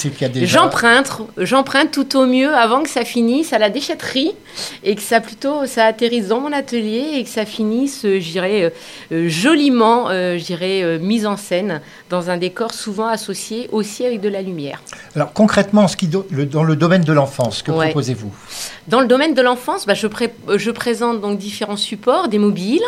[0.43, 4.31] J'emprunte, j'emprunte tout au mieux avant que ça finisse à la déchetterie
[4.85, 8.31] et que ça plutôt ça atterrisse dans mon atelier et que ça finisse, euh, je
[8.31, 8.69] dirais, euh,
[9.11, 14.05] euh, joliment, euh, je dirais, euh, mise en scène dans un décor souvent associé aussi
[14.05, 14.81] avec de la lumière.
[15.17, 17.87] Alors concrètement, ce qui dans le domaine de l'enfance, que Ouais.
[17.87, 18.31] proposez-vous?
[18.87, 22.83] Dans le domaine de l'enfance, bah, euh, je présente donc différents supports, des mobiles,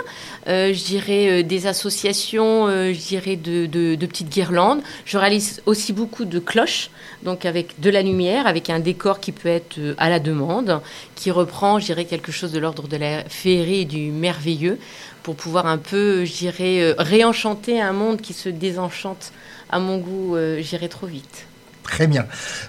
[0.47, 4.81] euh, je dirais euh, des associations, je dirais de, petites guirlandes.
[5.05, 6.89] Je réalise aussi beaucoup de cloches,
[7.23, 10.81] donc avec de la lumière, avec un décor qui peut être à la demande,
[11.15, 14.77] qui reprend, je quelque chose de l'ordre de la féerie et du merveilleux,
[15.23, 19.31] pour pouvoir un peu, je dirais, réenchanter un monde qui se désenchante
[19.69, 21.47] à mon goût, dirais, trop vite.
[21.85, 22.25] Très bien.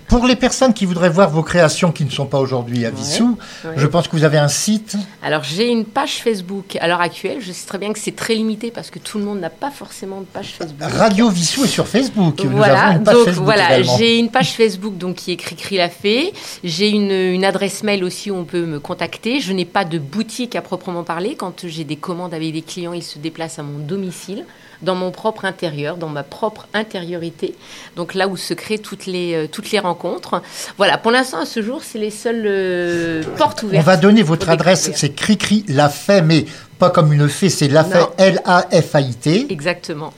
[0.08, 3.38] Pour les personnes qui voudraient voir vos créations qui ne sont pas aujourd'hui à Vissou,
[3.64, 3.72] ouais.
[3.76, 4.96] je pense que vous avez un site.
[5.22, 7.38] Alors j'ai une page Facebook à l'heure actuelle.
[7.40, 9.70] Je sais très bien que c'est très limité parce que tout le monde n'a pas
[9.70, 10.76] forcément de page Facebook.
[10.80, 12.40] Radio Vissou est sur Facebook.
[12.44, 15.36] Nous Voilà, avons une page donc Facebook voilà, j'ai une page Facebook donc qui est
[15.36, 16.32] Cricri la fée.
[16.62, 19.40] J'ai une, une adresse mail aussi où on peut me contacter.
[19.40, 21.36] Je n'ai pas de boutique à proprement parler.
[21.36, 24.44] Quand j'ai des commandes avec des clients, ils se déplacent à mon domicile,
[24.82, 27.54] dans mon propre intérieur, dans ma propre intériorité.
[27.96, 30.42] Donc là où se créent toutes les euh, toutes les rencontres.
[30.76, 33.84] Voilà, pour l'instant à ce jour, c'est les seules euh, portes On ouvertes.
[33.86, 36.44] va donner votre adresse, c'est Cricri la fait, mais
[36.78, 38.10] pas comme une fée, c'est la Non.
[38.18, 40.12] L-A-F-A-I-T, Exactement.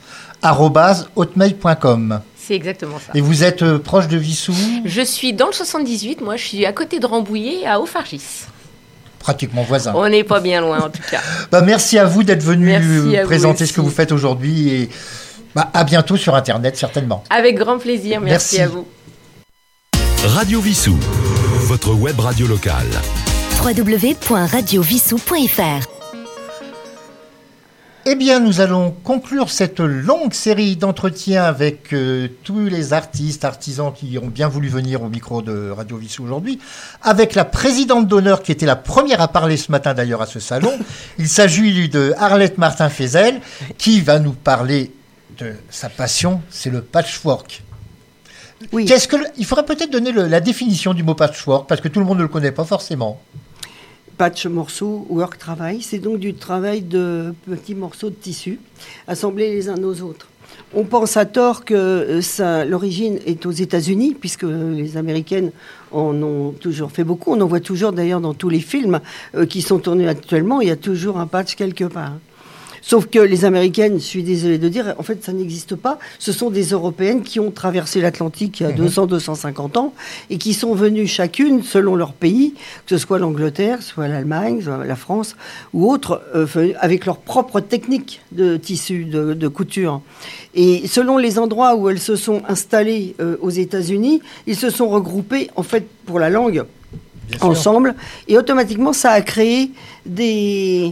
[1.15, 2.21] hotmail.com.
[2.35, 3.11] C'est exactement ça.
[3.13, 6.65] Et vous êtes euh, proche de Vissou, Je suis dans le 78, moi je suis
[6.65, 8.47] à côté de Rambouillet, à Haut-Fargis.
[9.19, 9.93] Pratiquement voisin.
[9.95, 11.19] On n'est pas bien loin en tout cas.
[11.51, 14.89] Bah, merci à vous d'être venu vous présenter ce que vous faites aujourd'hui et
[15.55, 17.23] bah, à bientôt sur Internet certainement.
[17.29, 18.61] Avec grand plaisir, merci, Merci.
[18.61, 18.87] à vous.
[20.23, 20.97] Radio Vissou,
[21.67, 22.87] votre web radio locale.
[23.63, 25.98] www.radiovissou.fr
[28.11, 33.93] Eh bien, nous allons conclure cette longue série d'entretiens avec euh, tous les artistes, artisans
[33.93, 36.57] qui ont bien voulu venir au micro de Radio Vissou aujourd'hui,
[37.03, 40.39] avec la présidente d'honneur qui était la première à parler ce matin d'ailleurs à ce
[40.39, 40.71] salon.
[41.19, 43.41] Il s'agit de Arlette Martin-Fézel
[43.77, 44.91] qui va nous parler
[45.37, 47.61] de sa passion, c'est le patchwork.
[48.87, 51.87] Qu'est-ce que le- il faudrait peut-être donner le- la définition du mot patchwork parce que
[51.89, 53.21] tout le monde ne le connaît pas forcément.
[54.19, 58.59] Patch morceau, work travail, c'est donc du travail de petits morceaux de tissu
[59.07, 60.27] assemblés les uns aux autres.
[60.73, 65.51] On pense à tort que euh, l'origine est aux États-Unis, puisque les Américaines
[65.93, 67.31] en ont toujours fait beaucoup.
[67.31, 68.99] On en voit toujours d'ailleurs dans tous les films
[69.35, 72.15] euh, qui sont tournés actuellement, il y a toujours un patch quelque part.
[72.89, 75.99] Sauf que les Américaines, je suis désolée de dire, en fait, ça n'existe pas.
[76.17, 78.77] Ce sont des Européennes qui ont traversé l'Atlantique il y a Mhm.
[78.77, 79.93] 200, 250 ans
[80.31, 82.55] et qui sont venues chacune, selon leur pays,
[82.87, 85.35] que ce soit l'Angleterre, soit l'Allemagne, soit la France
[85.71, 86.47] ou autres, euh,
[86.79, 90.01] avec leur propre technique de tissu, de, de couture.
[90.55, 94.89] Et selon les endroits où elles se sont installées euh, aux États-Unis, ils se sont
[94.89, 96.63] regroupés, en fait, pour la langue
[97.41, 97.93] ensemble.
[98.27, 99.69] Et automatiquement, ça a créé
[100.07, 100.91] des,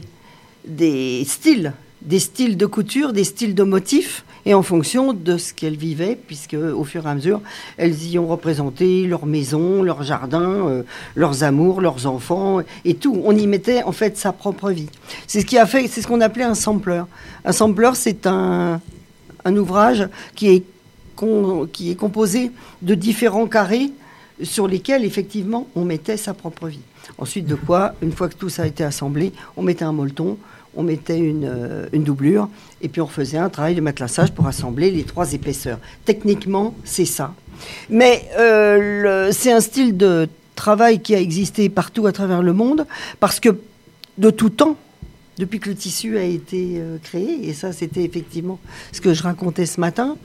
[0.68, 1.74] des styles,
[2.08, 4.24] des styles de couture, des styles de motifs.
[4.46, 7.42] Et en fonction de ce qu'elles vivaient, puisque au fur et à mesure,
[7.76, 10.84] elles y ont représenté leur maison, leur jardin, euh,
[11.16, 13.22] leurs amours, leurs enfants et tout.
[13.26, 14.88] On y mettait en fait sa propre vie.
[15.28, 17.04] C'est ce qui a fait, c'est ce qu'on appelait un sampler.
[17.44, 18.80] Un sampler, c'est un,
[19.44, 20.64] un ouvrage qui est,
[21.74, 22.52] qui est composé
[22.82, 23.92] de différents carrés
[24.44, 26.80] sur lesquels effectivement on mettait sa propre vie.
[27.18, 30.38] Ensuite de quoi, une fois que tout ça a été assemblé, on mettait un molleton,
[30.78, 32.48] on mettait une, euh, une doublure,
[32.82, 35.80] et puis on faisait un travail de matelassage pour assembler les trois épaisseurs.
[36.06, 37.34] Techniquement, c'est ça.
[37.90, 42.86] Mais euh, c'est un style de travail qui a existé partout à travers le monde,
[43.20, 43.50] parce que
[44.20, 44.78] de tout temps,
[45.40, 48.60] depuis que le tissu a été euh, créé, et ça c'était effectivement
[48.92, 50.16] ce que je racontais ce matin,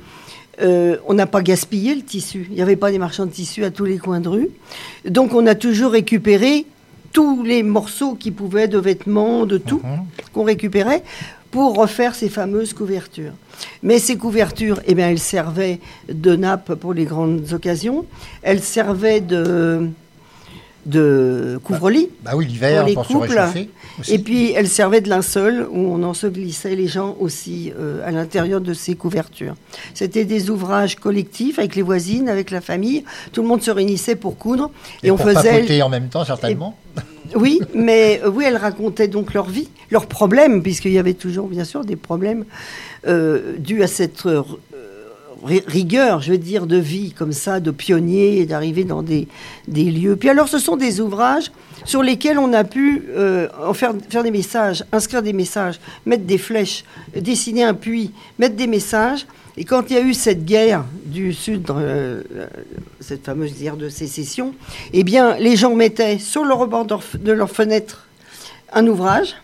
[0.61, 2.47] on n'a pas gaspillé le tissu.
[2.51, 4.49] Il n'y avait pas des marchands de tissu à tous les coins de rue.
[5.05, 6.67] Donc on a toujours récupéré
[7.13, 9.83] tous les morceaux qui pouvaient de vêtements, de tout,
[10.33, 11.03] qu'on récupérait
[11.51, 13.33] pour refaire ces fameuses couvertures.
[13.83, 18.07] Mais ces couvertures, eh bien, elles servaient de nappe pour les grandes occasions.
[18.43, 19.91] Elles servaient de,
[20.87, 23.67] de couvre-lit Bah oui, l'hiver, pour pour les couples.
[24.09, 28.61] Et puis, elles servaient de linceul où on ensevelissait les gens aussi euh, à l'intérieur
[28.61, 29.55] de ces couvertures.
[29.95, 33.05] C'était des ouvrages collectifs avec les voisines, avec la famille.
[33.33, 34.71] Tout le monde se réunissait pour coudre.
[35.03, 36.77] Et, pour papoter en même temps, certainement.
[37.35, 41.47] Oui, mais euh, oui, elles racontaient donc leur vie, leurs problèmes, puisqu'il y avait toujours,
[41.47, 42.45] bien sûr, des problèmes
[43.07, 44.27] euh, dus à cette
[45.45, 49.29] rigueur, je veux dire, de vie comme ça, de pionnier, d'arriver dans des,
[49.69, 50.17] des lieux.
[50.17, 51.51] Puis alors, ce sont des ouvrages
[51.85, 56.25] sur lesquels on a pu euh, en faire, faire des messages, inscrire des messages, mettre
[56.25, 56.85] des flèches,
[57.17, 59.27] dessiner un puits, mettre des messages.
[59.57, 62.23] Et quand il y a eu cette guerre du Sud, euh,
[63.01, 64.55] cette fameuse guerre de sécession,
[64.93, 68.07] eh bien, les gens mettaient sur le rebord de leur fenêtre
[68.73, 69.37] un ouvrage.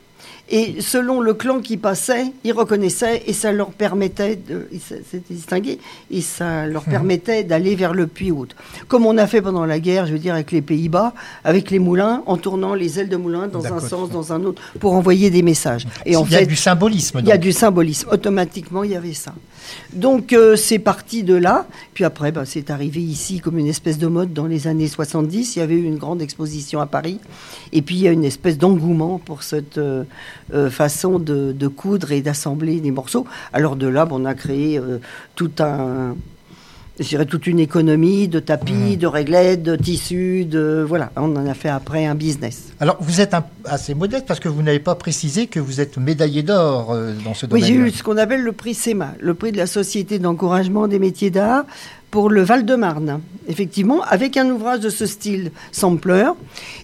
[0.51, 4.95] Et selon le clan qui passait, ils reconnaissaient et ça leur permettait de ils s-
[5.11, 5.79] s'étaient distingués
[6.11, 6.91] et ça leur Mhm.
[6.91, 8.47] permettait d'aller vers le puits haut.
[8.89, 11.13] Comme on a fait pendant la guerre, je veux dire avec les Pays-Bas,
[11.45, 14.63] avec les moulins, en tournant les ailes de moulin dans un sens, dans un autre,
[14.81, 15.87] pour envoyer des messages.
[16.07, 17.19] Et en Il y a fait, du symbolisme.
[17.21, 18.09] il y a du symbolisme.
[18.11, 19.35] Automatiquement, il y avait ça.
[19.93, 21.67] Donc, euh, c'est parti de là.
[21.93, 25.57] Puis après, bah, c'est arrivé ici comme une espèce de mode dans les années 70.
[25.57, 27.19] Il y avait eu une grande exposition à Paris.
[27.73, 30.05] Et puis, il y a une espèce d'engouement pour cette euh,
[30.55, 33.27] euh, façon de, de coudre et d'assembler des morceaux.
[33.53, 34.99] Alors, de là, on a créé euh,
[35.35, 36.15] tout un.
[37.01, 41.13] Je dirais toute une économie de tapis, de réglettes, de tissus, de voilà.
[41.15, 42.73] On en a fait après un business.
[42.81, 45.97] Alors, vous êtes un- assez modeste parce que vous n'avez pas précisé que vous êtes
[45.97, 47.65] médaillé d'or euh, dans ce Oui, domaine.
[47.67, 50.99] j'ai eu ce qu'on appelle le prix SEMA, le prix de la Société d'encouragement des
[50.99, 51.67] métiers d'art
[52.11, 56.31] pour le Val-de-Marne, effectivement, avec un ouvrage de ce style sampler.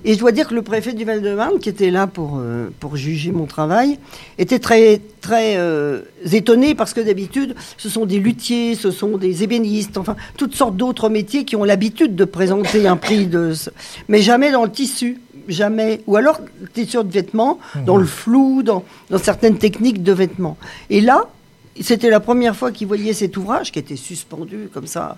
[0.05, 2.97] Et je dois dire que le préfet du Val-de-Marne, qui était là pour, euh, pour
[2.97, 3.99] juger mon travail,
[4.39, 6.01] était très, très euh,
[6.33, 10.77] étonné parce que d'habitude, ce sont des luthiers, ce sont des ébénistes, enfin, toutes sortes
[10.77, 13.53] d'autres métiers qui ont l'habitude de présenter un prix de...
[14.09, 15.21] Mais jamais dans le tissu.
[15.47, 16.01] Jamais.
[16.07, 16.41] Ou alors,
[16.73, 20.57] tissu de vêtements, dans le flou, dans, dans certaines techniques de vêtements.
[20.89, 21.29] Et là,
[21.81, 25.16] c'était la première fois qu'il voyait cet ouvrage qui était suspendu comme ça.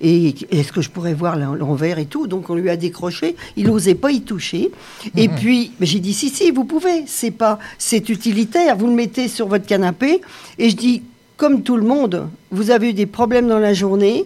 [0.00, 2.26] Et est-ce que je pourrais voir l'en- l'envers et tout?
[2.26, 3.34] Donc on lui a décroché.
[3.56, 4.70] Il n'osait pas y toucher.
[5.16, 7.04] Et puis mais j'ai dit si si vous pouvez.
[7.06, 8.76] C'est pas c'est utilitaire.
[8.76, 10.20] Vous le mettez sur votre canapé.
[10.58, 11.02] Et je dis
[11.36, 14.24] comme tout le monde, vous avez eu des problèmes dans la journée,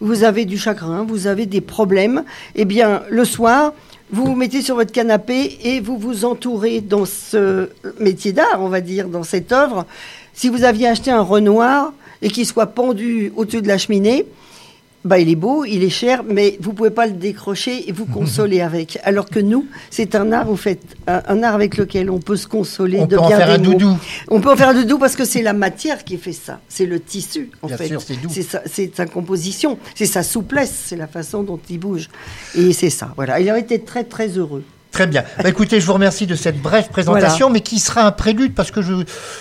[0.00, 2.24] vous avez du chagrin, vous avez des problèmes.
[2.54, 3.72] Eh bien le soir.
[4.14, 8.68] Vous vous mettez sur votre canapé et vous vous entourez dans ce métier d'art, on
[8.68, 9.86] va dire, dans cette œuvre.
[10.34, 14.26] Si vous aviez acheté un Renoir et qu'il soit pendu au-dessus de la cheminée,
[15.04, 18.06] bah, il est beau, il est cher, mais vous pouvez pas le décrocher et vous
[18.06, 18.98] consoler avec.
[19.02, 22.36] Alors que nous, c'est un art, vous faites un, un art avec lequel on peut
[22.36, 23.72] se consoler On de peut en faire des un mots.
[23.72, 23.96] doudou.
[24.28, 26.60] On peut en faire un doudou parce que c'est la matière qui fait ça.
[26.68, 27.88] C'est le tissu, en Bien fait.
[27.88, 28.28] sûr, c'est doux.
[28.48, 32.08] sa, c'est sa composition, c'est sa souplesse, c'est la façon dont il bouge.
[32.56, 33.40] Et c'est ça, voilà.
[33.40, 34.62] Il a été très, très heureux.
[34.92, 35.24] Très bien.
[35.42, 38.70] Bah, écoutez, je vous remercie de cette brève présentation, mais qui sera un prélude parce
[38.70, 38.92] que je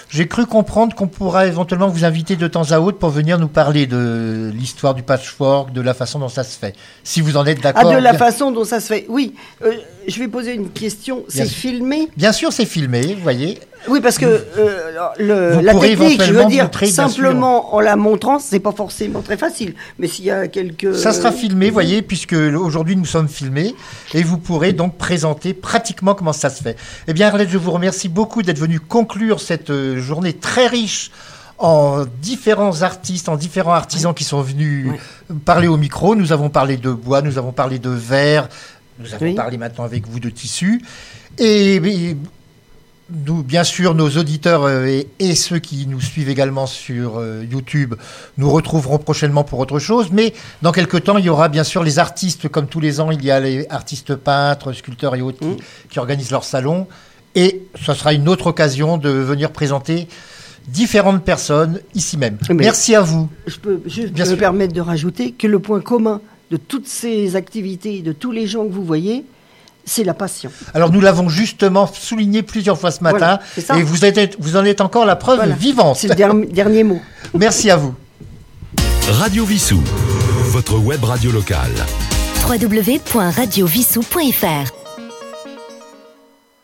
[0.10, 3.49] j'ai cru comprendre qu'on pourra éventuellement vous inviter de temps à autre pour venir nous
[3.49, 6.74] parler de l'histoire du patchwork, de la façon dont ça se fait.
[7.04, 7.91] Si vous en êtes Ah, d'accord.
[7.91, 9.06] de la bien- façon dont ça se fait.
[9.10, 9.36] Oui,
[9.66, 9.74] euh,
[10.12, 11.24] je vais poser une question.
[11.28, 13.59] C'est filmé Bien sûr, c'est filmé, vous voyez.
[13.88, 17.80] Oui, parce que euh, le- Vous la technique, je veux éventuellement dire, montrer, simplement en
[17.80, 19.74] la montrant, c'est pas forcément très facile.
[19.97, 20.93] Mais s'il y a quelques.
[20.95, 23.74] Ça sera filmé, vous voyez, puisque aujourd'hui nous sommes filmés,
[24.14, 26.76] et vous pourrez donc présenter pratiquement comment ça se fait.
[27.07, 31.09] Eh bien, Arlette, je vous remercie beaucoup d'être venue conclure cette euh, journée très riche
[31.57, 34.88] en différents artistes, en différents artisans qui sont venus
[35.45, 36.16] parler au micro.
[36.16, 38.49] Nous avons parlé de bois, nous avons parlé de verre,
[39.02, 40.82] Nous avons parlé maintenant avec vous de tissu.
[41.38, 42.18] Et, et
[43.26, 47.43] nous, bien sûr, nos auditeurs euh, et, et, ceux qui nous suivent également sur euh,
[47.49, 47.95] YouTube
[48.38, 50.10] nous retrouveront prochainement pour autre chose.
[50.12, 53.12] Mais dans quelques temps, il y aura bien sûr les artistes, comme tous les ans,
[53.12, 55.58] il y a les artistes peintres, sculpteurs et autres qui,
[55.89, 56.88] qui organisent leur salon.
[57.36, 60.08] Et ce sera une autre occasion de venir présenter
[60.68, 62.38] différentes personnes ici même.
[62.49, 63.30] Mais Merci à vous.
[63.47, 66.22] Je peux juste me permettre de rajouter que le point commun
[66.52, 69.24] de toutes ces activités, de tous les gens que vous voyez,
[69.86, 70.52] c'est la passion.
[70.74, 74.66] Alors nous l'avons justement souligné plusieurs fois ce matin, voilà, et vous, êtes, vous en
[74.66, 75.56] êtes encore la preuve voilà.
[75.56, 75.95] vivante.
[75.95, 76.99] C'est le dernier, dernier mot.
[77.34, 77.95] Merci à vous.
[79.08, 79.82] Radio Vissou,
[80.52, 81.72] votre web radio locale.
[82.47, 84.81] www.radiovissou.fr